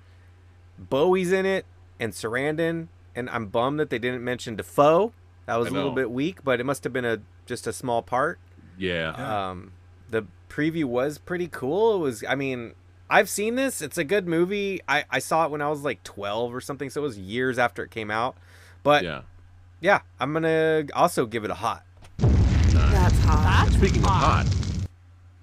[0.79, 1.65] Bowie's in it
[1.99, 5.15] and Sarandon, and I'm bummed that they didn't mention Dafoe.
[5.47, 8.03] That was a little bit weak, but it must have been a just a small
[8.03, 8.39] part.
[8.77, 9.13] Yeah.
[9.51, 9.73] Um,
[10.11, 11.97] the preview was pretty cool.
[11.97, 12.75] It was, I mean,
[13.09, 13.81] I've seen this.
[13.81, 14.81] It's a good movie.
[14.87, 17.59] I, I saw it when I was like 12 or something, so it was years
[17.59, 18.37] after it came out.
[18.83, 19.23] But yeah.
[19.81, 21.85] yeah, I'm gonna also give it a hot.
[23.33, 23.69] That's hot.
[23.73, 24.47] Speaking of hot,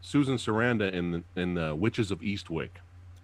[0.02, 2.70] Susan Sarandon in the, in the Witches of Eastwick.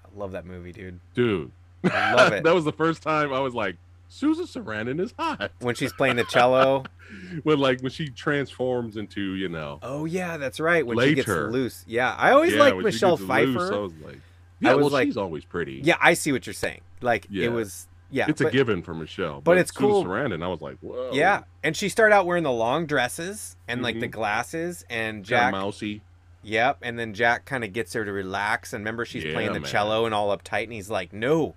[0.04, 1.00] I love that movie, dude.
[1.14, 1.52] Dude,
[1.84, 2.44] I love it.
[2.46, 3.76] that was the first time I was like,
[4.08, 5.52] Susan Sarandon is hot.
[5.60, 6.84] When she's playing the cello.
[7.44, 9.80] when like when she transforms into you know.
[9.84, 10.86] Oh yeah, that's right.
[10.86, 11.84] When she gets loose.
[11.88, 13.48] Yeah, I always Yeah, liked when she Michelle gets Pfeiffer.
[13.52, 14.20] loose, I was like, I
[14.62, 15.82] yeah, was well, like- she's always pretty.
[15.84, 16.82] Yeah, I see what you're saying.
[17.02, 17.46] Like Yeah.
[17.46, 17.88] it was.
[18.12, 19.42] Yeah, it's but- a given for Michelle.
[19.42, 20.06] but it's Susan cool.
[20.06, 21.10] Sarandon, I was like, whoa.
[21.14, 24.12] Yeah, and she started out wearing the long dresses and like the Mhm.
[24.12, 25.52] glasses, and Jack.
[25.52, 26.02] mousy.
[26.44, 29.60] Yep, and then Jack kind of gets her to relax, and remember she's playing the
[29.60, 29.70] man.
[29.70, 31.56] cello and all uptight, and he's like, "No,"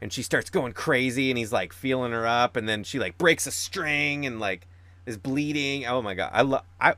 [0.00, 3.18] and she starts going crazy, and he's like feeling her up, and then she like
[3.18, 4.68] breaks a string and like
[5.06, 5.84] is bleeding.
[5.86, 6.94] Oh my god, I love I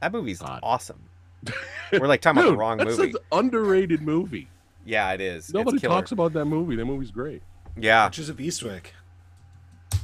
[0.00, 1.00] that movie's awesome.
[1.92, 3.10] We're like talking about the Dude, wrong that's movie.
[3.10, 4.48] an underrated movie.
[4.84, 5.52] Yeah, it is.
[5.52, 6.76] Nobody talks about that movie.
[6.76, 7.42] That movie's great.
[7.76, 8.86] Yeah, Witches of Eastwick.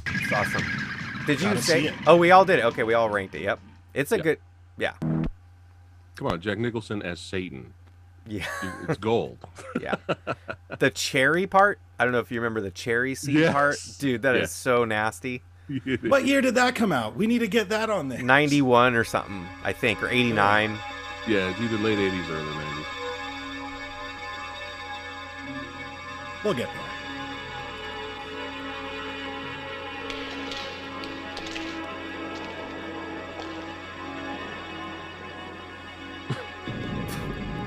[0.07, 0.63] it's awesome.
[1.25, 1.85] Did you Gotta say?
[1.85, 1.93] it.
[2.05, 2.65] Oh, we all did it.
[2.65, 3.41] Okay, we all ranked it.
[3.41, 3.59] Yep,
[3.93, 4.23] it's a Yeah.
[4.23, 4.39] good.
[4.77, 4.93] Yeah,
[6.15, 7.73] Come on, Jack Nicholson as Satan.
[8.27, 8.45] yeah,
[8.87, 9.37] It's gold.
[9.81, 9.95] yeah.
[10.79, 11.79] the cherry part.
[11.99, 13.97] I don't know if you remember the cherry seed part, Yes.
[13.97, 14.21] dude.
[14.23, 14.51] That is Yes.
[14.51, 15.41] so nasty.
[16.01, 17.15] What year did that come out?
[17.15, 18.21] We need to get that on there.
[18.21, 20.77] 91 or something, I think, or 89.
[21.27, 22.85] Yeah, it's either late 80s or early 90s.
[26.43, 26.82] We'll get there.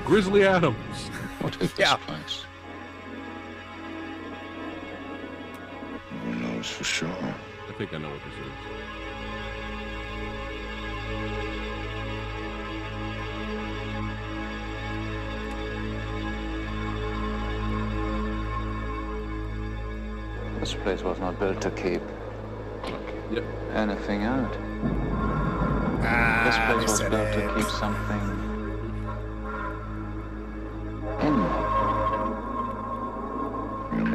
[0.07, 1.09] Grizzly Adams.
[1.41, 1.97] What is this Yeah.
[1.97, 2.45] place?
[6.11, 7.09] No one knows for sure.
[7.09, 8.53] I think I know what this is.
[20.59, 22.01] This place was not built to keep
[23.31, 23.43] Yep.
[23.75, 24.53] anything out.
[26.03, 28.36] Ah, This place was said built to keep something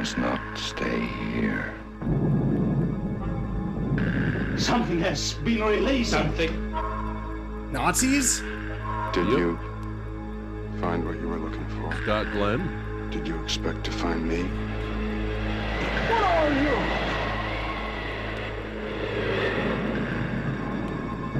[0.02, 1.72] must not stay here.
[4.58, 6.10] Something has been released.
[6.10, 6.72] Something.
[7.70, 8.40] Nazis?
[9.12, 9.56] Did you
[10.80, 11.94] find what you were looking for?
[12.02, 13.10] Scott Glenn.
[13.12, 14.42] Did you expect to find me?
[16.10, 16.74] What are you?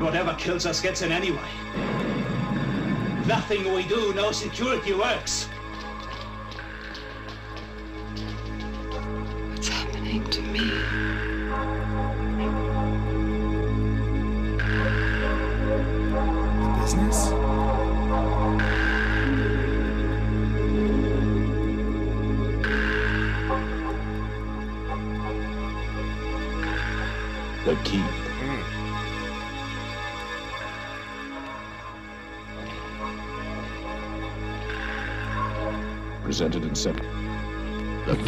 [0.05, 1.51] Whatever kills us gets in anyway.
[3.27, 5.49] Nothing we do, no security works.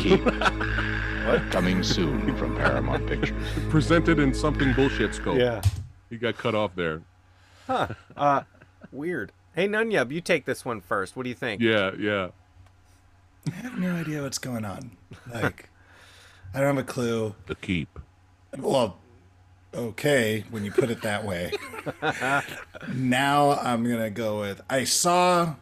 [0.04, 0.22] The key.
[1.24, 1.50] What?
[1.50, 3.34] Coming soon from Paramount Pictures.
[3.70, 5.38] Presented in something bullshit scope.
[5.38, 5.62] Yeah.
[6.10, 7.00] He got cut off there.
[7.66, 7.88] Huh.
[8.14, 8.42] Uh,
[8.92, 9.32] weird.
[9.54, 11.16] Hey, Nunyub, you take this one first.
[11.16, 11.62] What do you think?
[11.62, 12.28] Yeah, yeah.
[13.50, 14.90] I have no idea what's going on.
[15.32, 15.70] Like,
[16.52, 17.34] I don't have a clue.
[17.46, 17.98] The keep.
[18.58, 18.98] Well,
[19.74, 21.52] okay, when you put it that way.
[22.92, 25.54] now I'm gonna go with I saw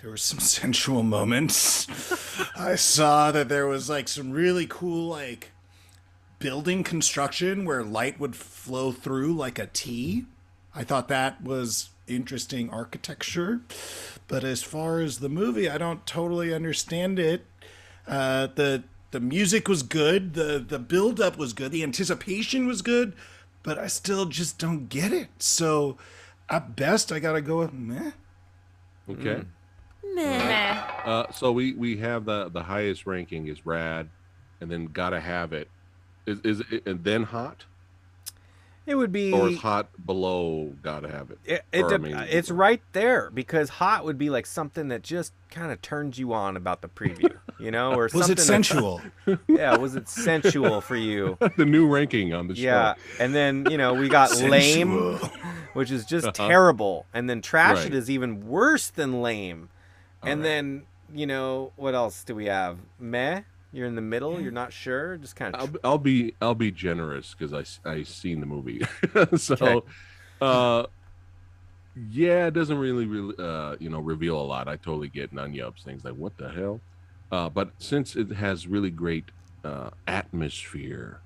[0.00, 1.86] there were some sensual moments.
[2.56, 5.52] I saw that there was like some really cool like
[6.38, 10.24] building construction where light would flow through like a T.
[10.74, 13.60] I thought that was interesting architecture.
[14.28, 17.44] But as far as the movie, I don't totally understand it.
[18.06, 22.82] Uh, the the music was good, the the build up was good, the anticipation was
[22.82, 23.14] good,
[23.62, 25.28] but I still just don't get it.
[25.38, 25.96] So
[26.48, 28.12] at best I gotta go with meh.
[29.10, 29.42] Okay.
[30.14, 30.82] Meh.
[31.04, 34.08] Uh, so we we have the the highest ranking is rad,
[34.60, 35.68] and then gotta have it.
[36.26, 37.64] Is is it and then hot
[38.86, 39.32] It would be.
[39.32, 41.38] or is hot below gotta have it?
[41.44, 45.02] It, it Or, I mean, it's right there because hot would be like something that
[45.02, 48.36] just kind of turns you on about the preview, you know, or Was something it
[48.36, 49.00] that's- sensual?
[49.48, 51.38] yeah, was it sensual for you?
[51.56, 52.62] the new ranking on the show.
[52.62, 55.16] Yeah, and then you know we got lame,
[55.72, 56.48] which is just Uh-huh.
[56.48, 57.86] terrible, and then trash Right.
[57.86, 59.70] it is even worse than lame,
[60.24, 60.44] and Alright.
[60.44, 62.80] then you know what else do we have?
[62.98, 63.42] Meh.
[63.72, 64.40] You're in the middle.
[64.40, 65.16] You're not sure.
[65.18, 65.76] Just kind I'll, of.
[65.82, 67.52] I'll be I'll be generous because
[67.84, 68.82] I I seen the movie,
[69.36, 69.84] so Okay.
[70.40, 70.86] uh,
[71.94, 74.68] yeah, it doesn't really really uh you know reveal a lot.
[74.68, 76.82] I totally get Nunyub's things like what the hell,
[77.30, 79.30] uh, but since it has really great
[79.64, 81.22] uh atmosphere,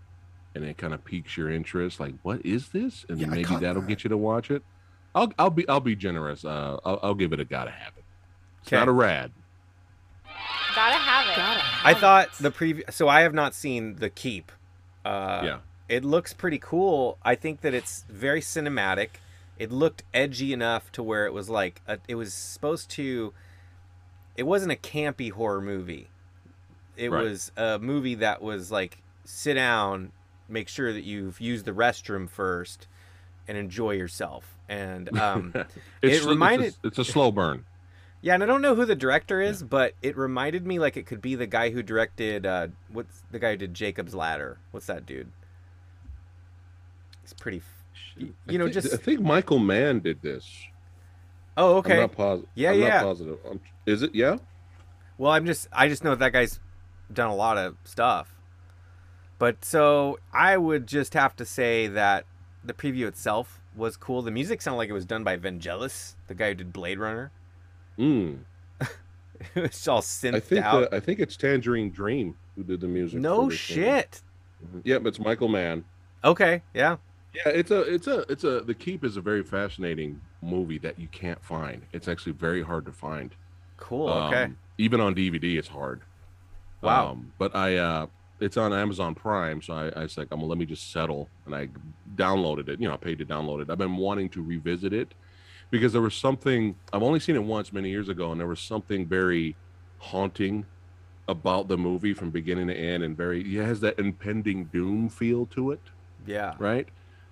[0.54, 3.82] and it kind of piques your interest, like what is this, and Yeah, maybe that'll
[3.82, 3.82] that.
[3.82, 4.64] get you to watch it.
[5.14, 6.44] I'll I'll be I'll be generous.
[6.44, 8.01] Uh, I'll, I'll give it a gotta have it.
[8.62, 8.76] It's Okay.
[8.78, 9.32] not a rad.
[10.74, 11.26] Gotta have
[11.58, 11.86] it.
[11.86, 12.90] I thought the preview.
[12.92, 14.50] So I have not seen the Keep.
[15.04, 15.58] Uh, Yeah.
[15.88, 17.18] It looks pretty cool.
[17.22, 19.08] I think that it's very cinematic.
[19.58, 23.34] It looked edgy enough to where it was like a, it was supposed to.
[24.36, 26.08] It wasn't a campy horror movie.
[26.96, 27.24] It Right.
[27.24, 30.12] was a movie that was like sit down,
[30.48, 32.86] make sure that you've used the restroom first,
[33.46, 34.56] and enjoy yourself.
[34.70, 35.52] And um,
[36.02, 37.66] It's, it reminded it's a, it's a slow burn.
[38.22, 41.04] Yeah, and I don't know who the director is, but it reminded me like it
[41.06, 44.58] could be the guy who directed uh what's the guy who did Jacob's Ladder?
[44.70, 45.30] What's that dude?
[47.22, 47.84] He's pretty f-
[48.20, 50.48] y- I you know think- just I think Michael Mann did this.
[51.56, 51.94] Oh, okay.
[51.94, 52.48] I'm not positive.
[52.54, 52.88] Yeah, I'm yeah.
[52.88, 53.38] Not positive.
[53.48, 54.14] Um, is it?
[54.14, 54.38] Yeah.
[55.18, 56.60] Well, I'm just I just know that guy's
[57.12, 58.34] done a lot of stuff.
[59.38, 62.24] But so I would just have to say that
[62.64, 64.22] the preview itself was cool.
[64.22, 67.30] The music sounded like it was done by Vangelis, the guy who did Blade Runner.
[67.98, 68.38] Mm.
[68.80, 70.84] it was all synthed I think out.
[70.84, 73.20] uh, I think it's Tangerine Dream who did the music.
[73.20, 73.82] no for this movie.
[73.82, 74.22] shit.
[74.84, 75.84] Yep, it's Michael Mann.
[76.24, 76.96] Okay, yeah.
[77.34, 80.98] Yeah, it's a it's a it's a The Keep is a very fascinating movie that
[80.98, 81.82] you can't find.
[81.92, 83.34] It's actually very hard to find.
[83.78, 84.08] Cool.
[84.08, 84.44] Okay.
[84.44, 86.02] Um, even on DVD, it's hard.
[86.82, 87.12] Wow.
[87.12, 88.06] Um, but I, uh,
[88.40, 91.28] it's on Amazon Prime, so I, I was like, I'm gonna let me just settle,
[91.46, 91.68] and I
[92.16, 92.80] downloaded it.
[92.80, 93.70] You know, I paid to download it.
[93.70, 95.14] I've been wanting to revisit it
[95.72, 96.76] because there was something.
[96.92, 99.56] I've only seen it once many years ago, and there was something very
[99.98, 100.66] haunting
[101.28, 105.46] about the movie from beginning to end, and very it has that impending doom feel
[105.46, 105.80] to it
[106.26, 106.54] Yeah.
[106.60, 106.88] right?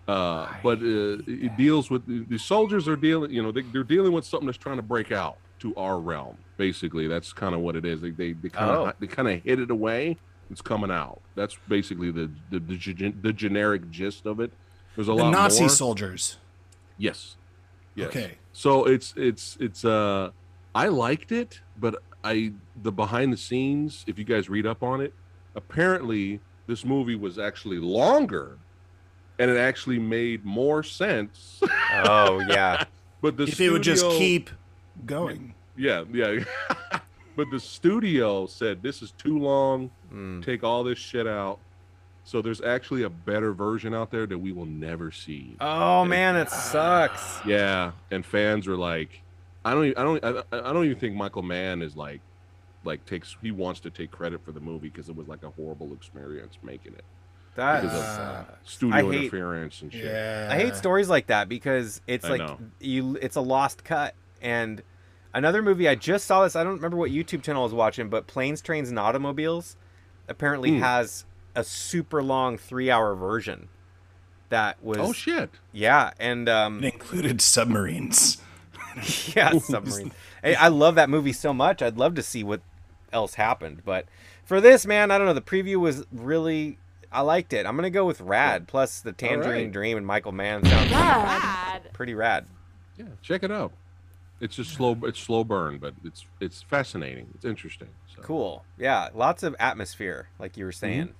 [0.08, 4.10] Uh, but uh, it deals with the soldiers are dealing, you know, they, they're dealing
[4.12, 6.36] with something that's trying to break out to our realm.
[6.56, 8.00] Basically, that's kind of what it is.
[8.00, 8.92] They they, they kind of Oh.
[8.98, 10.16] they kind of hid it away.
[10.50, 11.20] It's coming out.
[11.36, 14.50] That's basically the the, the, the generic gist of it.
[14.96, 15.68] There's a The lot Nazi more.
[15.68, 16.38] soldiers.
[16.98, 17.36] Yes.
[17.94, 18.08] Yes.
[18.08, 18.32] Okay.
[18.52, 20.30] So it's it's it's uh
[20.74, 25.00] I liked it, but I the behind the scenes, if you guys read up on
[25.00, 25.14] it,
[25.54, 28.58] apparently this movie was actually longer
[29.38, 31.60] and it actually made more sense.
[32.04, 32.84] Oh yeah.
[33.22, 34.50] but the if it would just keep
[35.06, 35.54] going.
[35.76, 36.44] yeah, yeah.
[37.36, 39.90] but the studio said this is too long.
[40.12, 40.44] Mm.
[40.44, 41.58] Take all this shit out.
[42.30, 45.56] So there's actually a better version out there that we will never see.
[45.60, 47.40] Oh man, it sucks.
[47.44, 49.20] Yeah, and fans are like,
[49.64, 52.20] I don't, even, I don't, I, I don't even think Michael Mann is like,
[52.84, 55.50] like takes he wants to take credit for the movie because it was like a
[55.50, 57.02] horrible experience making it
[57.56, 60.04] That because of uh, studio I hate- interference and shit.
[60.04, 60.48] Yeah.
[60.52, 62.58] I hate stories like that because it's I like know.
[62.78, 64.82] you it's a lost cut and
[65.34, 68.08] another movie I just saw this I don't remember what YouTube channel I was watching
[68.08, 69.76] but Planes Trains and Automobiles
[70.28, 70.82] apparently Hmm.
[70.82, 71.24] has
[71.54, 73.68] a super long 3-hour version
[74.50, 75.50] that was Oh shit!
[75.72, 78.38] Yeah, and um It included submarines.
[79.34, 81.82] yeah, submarines Hey, I love that movie so much.
[81.82, 82.60] I'd love to see what
[83.12, 84.06] else happened, but
[84.44, 85.32] for this man, I don't know.
[85.32, 86.78] The preview was really.
[87.12, 87.66] I liked it.
[87.66, 88.68] I'm gonna go with Rad.
[88.68, 89.72] Plus the Tangerine right.
[89.72, 91.90] Dream and Michael Mann sounds Rad.
[91.92, 92.46] pretty rad.
[92.96, 93.72] Yeah, check it out.
[94.40, 94.96] It's just slow.
[95.02, 97.28] It's slow burn, but it's it's fascinating.
[97.34, 97.88] It's interesting.
[98.14, 98.22] So.
[98.22, 98.64] Cool.
[98.78, 101.14] Yeah, lots of atmosphere, like you were saying.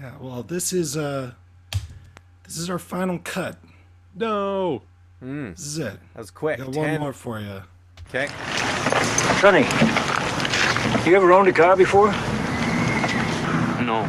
[0.00, 1.32] Yeah, well, this is uh
[2.44, 3.56] this is our final cut.
[4.14, 4.82] No.
[5.22, 5.98] Mm, This is it.
[6.14, 6.58] that was quick.
[6.58, 7.62] Got one more for you.
[8.08, 8.26] Okay.
[9.40, 9.60] Sonny,
[11.08, 12.08] you ever owned a car before?
[13.82, 14.04] No.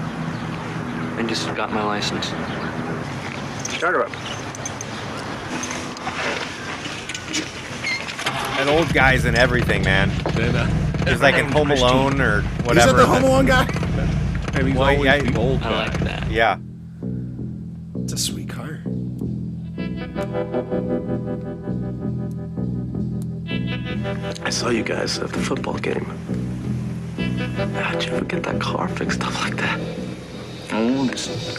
[1.17, 2.27] I just got my license.
[3.75, 4.11] Start her up.
[8.59, 10.09] And old guys in everything, man.
[10.33, 12.93] Then, He's like in Home Alone or Is whatever.
[12.93, 13.65] that the Home Alone guy?
[14.55, 16.29] and he's Well, always yeah, the old I like that.
[16.31, 16.57] Yeah.
[18.03, 18.79] It's a sweet car.
[24.43, 26.05] I saw you guys at the football game.
[27.75, 29.79] How'd you ever get that car fixed up like that?
[30.71, 31.57] Oh, just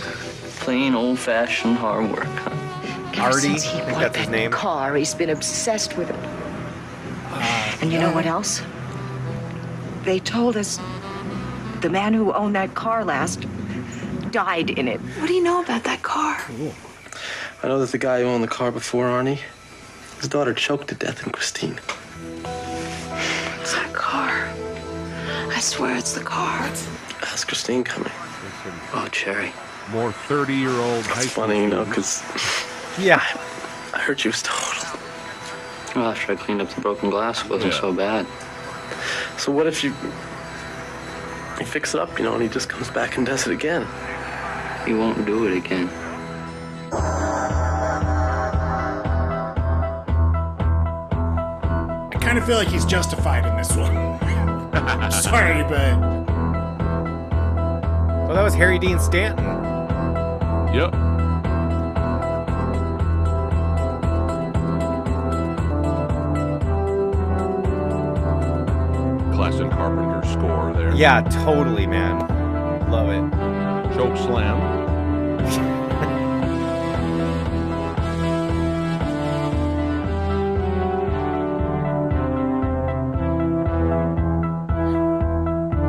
[0.60, 2.50] plain old-fashioned hard work, huh?
[3.20, 4.50] Artie, Ever I since he think bought that's his name.
[4.50, 6.16] car, he's been obsessed with it.
[7.30, 8.62] Uh, and you know what else?
[10.02, 10.78] They told us
[11.86, 13.46] the man who owned that car last
[14.32, 14.98] died in it.
[15.20, 16.36] What do you know about that car?
[17.62, 19.38] I know that the guy who owned the car before Arnie,
[20.18, 21.78] his daughter choked to death in Christine.
[23.60, 24.48] It's that car.
[25.54, 26.58] I swear it's the car.
[27.20, 28.10] How's Christine coming?
[28.92, 29.52] Oh, Cherry.
[29.92, 31.44] More thirty-year-old high It's school.
[31.44, 32.24] funny, you know, because
[32.98, 33.22] Yeah.
[33.94, 34.98] I heard she was total.
[35.94, 37.80] Well, after I cleaned up the broken glass, it wasn't Yeah.
[37.80, 38.26] so bad.
[39.38, 39.94] So what if you
[41.60, 43.86] you fix it up, you know, and he just comes back and does it again?
[44.86, 45.88] He won't do it again.
[52.12, 53.94] I kind of feel like he's justified in this one.
[55.10, 55.98] Sorry, but
[58.26, 59.44] Well, that was Harry Dean Stanton.
[60.74, 61.05] Yep.
[70.96, 72.20] Yeah, totally, man.
[72.90, 73.94] Love it.
[73.94, 74.76] Choke slam.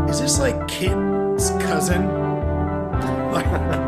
[0.10, 2.05] is this like Kit's cousin?
[3.32, 3.45] Like,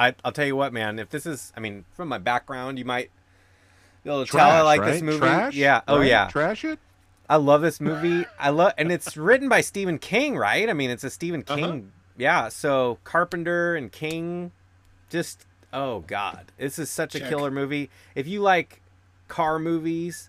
[0.00, 0.98] I, I'll tell you what, man.
[0.98, 3.10] If this is, I mean, from my background, you might
[4.02, 5.18] be able to tell I Trash, like this movie.
[5.18, 5.54] Trash?
[5.54, 5.82] Yeah.
[5.86, 6.08] Oh, Right?
[6.08, 6.28] yeah.
[6.28, 6.78] Trash it.
[7.28, 8.24] I love this movie.
[8.38, 10.68] I love, and it's written by Stephen King, right?
[10.68, 11.56] I mean, it's a Stephen Uh-huh.
[11.56, 11.92] King.
[12.16, 12.48] Yeah.
[12.48, 14.50] So Carpenter and King,
[15.10, 17.88] just oh god, this is such a killer movie.
[18.16, 18.80] If you like
[19.28, 20.28] car movies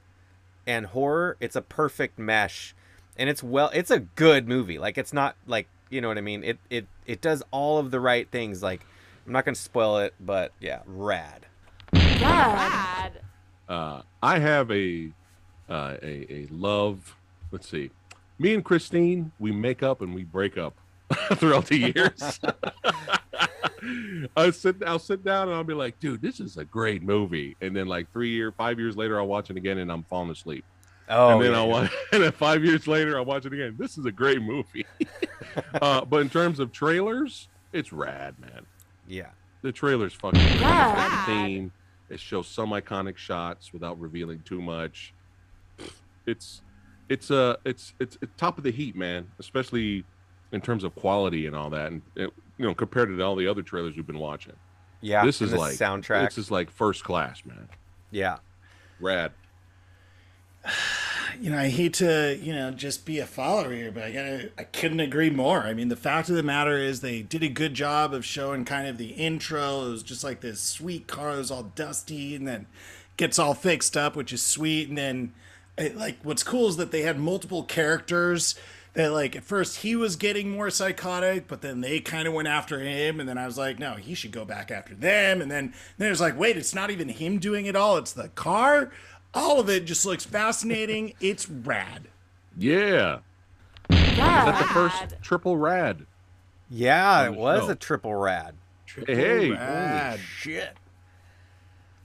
[0.67, 2.75] and horror, it's a perfect mesh,
[3.17, 4.77] and it's well, it's a good movie.
[4.77, 6.43] Like it's not like you know what I mean.
[6.43, 8.61] It it it does all of the right things.
[8.61, 8.85] Like
[9.25, 11.45] I'm not gonna spoil it, but yeah, rad.
[11.93, 13.21] Rad.
[13.67, 15.11] Uh, I have a,
[15.69, 17.15] uh, a a love.
[17.51, 17.91] Let's see.
[18.39, 20.75] Me and Christine, we make up and we break up
[21.35, 22.39] throughout the years.
[24.35, 27.55] I sit, I'll sit down and I'll be like, dude, this is a great movie.
[27.61, 30.31] And then like three year, five years later, I'll watch it again and I'm falling
[30.31, 30.65] asleep.
[31.09, 31.57] Oh, and then yeah.
[31.57, 33.75] I'll watch, and then five years later, I'll watch it again.
[33.77, 34.85] This is a great movie.
[35.81, 38.65] uh, but in terms of trailers, it's rad, man.
[39.11, 39.27] Yeah.
[39.61, 40.51] The trailer's fucking great.
[40.53, 41.11] It's got Rad.
[41.11, 41.71] the theme.
[42.09, 45.13] It shows some iconic shots without revealing too much.
[46.25, 46.61] It's
[47.09, 49.27] it's uh it's it's, it's top of the heat, man.
[49.37, 50.05] Especially
[50.53, 53.47] in terms of quality and all that, and it, you know compared to all the
[53.47, 54.55] other trailers we've been watching.
[55.01, 55.25] Yeah.
[55.25, 56.29] this is the like soundtrack.
[56.29, 57.67] This is like first class, man.
[58.11, 58.37] yeah.
[58.99, 59.33] Rad.
[61.39, 64.51] You know, I hate to, you know, just be a follower here, but I gotta,
[64.57, 65.59] I couldn't agree more.
[65.59, 68.65] I mean, the fact of the matter is they did a good job of showing
[68.65, 69.85] kind of the intro.
[69.85, 72.65] It was just like this sweet car that was all dusty and then
[73.17, 74.89] gets all fixed up, which is sweet.
[74.89, 75.33] And then,
[75.77, 78.55] it, like, what's cool is that they had multiple characters
[78.93, 82.47] that, like, at first he was getting more psychotic, but then they kind of went
[82.47, 83.19] after him.
[83.19, 85.41] And then I was like, no, he should go back after them.
[85.41, 88.11] And then, then it was like, wait, it's not even him doing it all, it's
[88.13, 88.91] the car
[89.33, 91.13] all of it just looks fascinating.
[91.21, 92.07] It's rad.
[92.57, 93.19] Yeah.
[93.89, 93.97] Yeah.
[93.99, 96.05] Is that the first triple rad?
[96.69, 97.69] Yeah, it was show.
[97.69, 98.55] a triple rad.
[99.07, 100.11] Hey, rad.
[100.11, 100.73] Holy shit.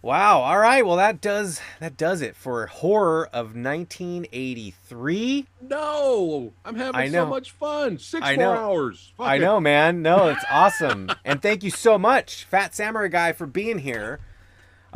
[0.03, 0.41] Wow.
[0.43, 0.87] All right.
[0.87, 5.47] Well, that does that does it for horror of 1983.
[5.62, 7.27] No, I'm having I so know.
[7.27, 7.99] much fun.
[7.99, 9.12] Six I more hours.
[9.16, 9.41] Fuck I it.
[9.41, 10.03] know, man.
[10.03, 11.11] No, it's awesome.
[11.24, 14.20] and thank you so much, Phat Samurai Guy, for being here.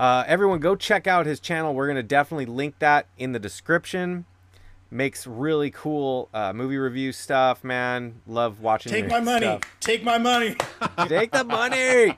[0.00, 1.74] Uh, everyone, go check out his channel.
[1.74, 4.24] We're gonna definitely link that in the description.
[4.90, 8.22] Makes really cool uh, movie review stuff, man.
[8.26, 8.90] Love watching.
[8.90, 9.44] Take my money.
[9.44, 9.60] stuff.
[9.78, 10.56] Take my money.
[11.06, 12.16] Take the money.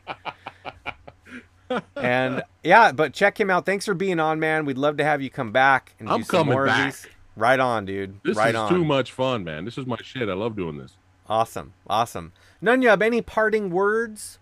[1.97, 3.67] and yeah, but check him out.
[3.67, 4.65] Thanks for being on, man.
[4.65, 6.95] We'd love to have you come back and I'm do some coming more back.
[6.95, 7.13] of these.
[7.35, 8.21] Right on, dude.
[8.23, 8.73] This right is on.
[8.73, 9.65] too much fun, man.
[9.65, 10.29] This is my shit.
[10.29, 10.93] I love doing this.
[11.29, 12.33] Awesome, awesome.
[12.63, 14.39] Nunyub, any parting words?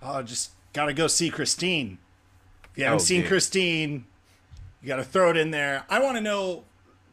[0.00, 1.98] Oh, just gotta go see Christine.
[2.72, 3.28] If you haven't Oh, seen dude.
[3.28, 4.04] Christine,
[4.80, 5.84] you gotta throw it in there.
[5.88, 6.64] I want to know,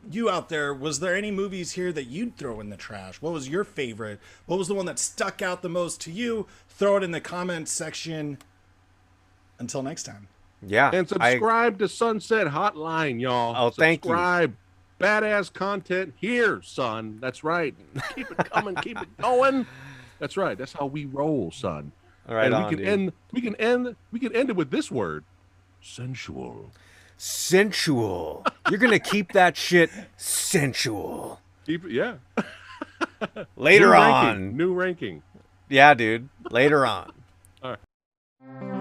[0.10, 3.22] you out there, was there any movies here that you'd throw in the trash?
[3.22, 4.20] What was your favorite?
[4.46, 6.48] What was the one that stuck out the most to you?
[6.70, 8.38] Throw it in the comments section.
[9.60, 10.30] Until next time.
[10.66, 10.90] Yeah.
[10.94, 13.54] And subscribe to Sunset Hotline, y'all.
[13.58, 14.10] Oh, thank you.
[14.12, 14.56] Subscribe.
[15.00, 17.20] Badass content here, son.
[17.22, 17.74] That's right.
[18.16, 18.76] Keep it coming.
[18.76, 19.66] keep it going.
[20.20, 20.58] That's right.
[20.58, 21.94] That's how we roll, son.
[22.28, 22.46] All right.
[22.48, 22.88] and on, we can dude.
[22.88, 23.12] end.
[23.32, 23.96] We can end.
[24.12, 25.24] We can end it with this word:
[25.82, 26.72] sensual.
[27.18, 28.46] Sensual.
[28.70, 31.42] You're gonna keep that shit sensual.
[31.66, 32.16] Keep yeah.
[33.56, 34.26] Later new on.
[34.26, 34.58] Ranking.
[34.58, 35.24] New ranking.
[35.68, 36.30] Yeah, dude.
[36.50, 37.12] Later on.
[37.62, 37.76] All
[38.52, 38.79] right.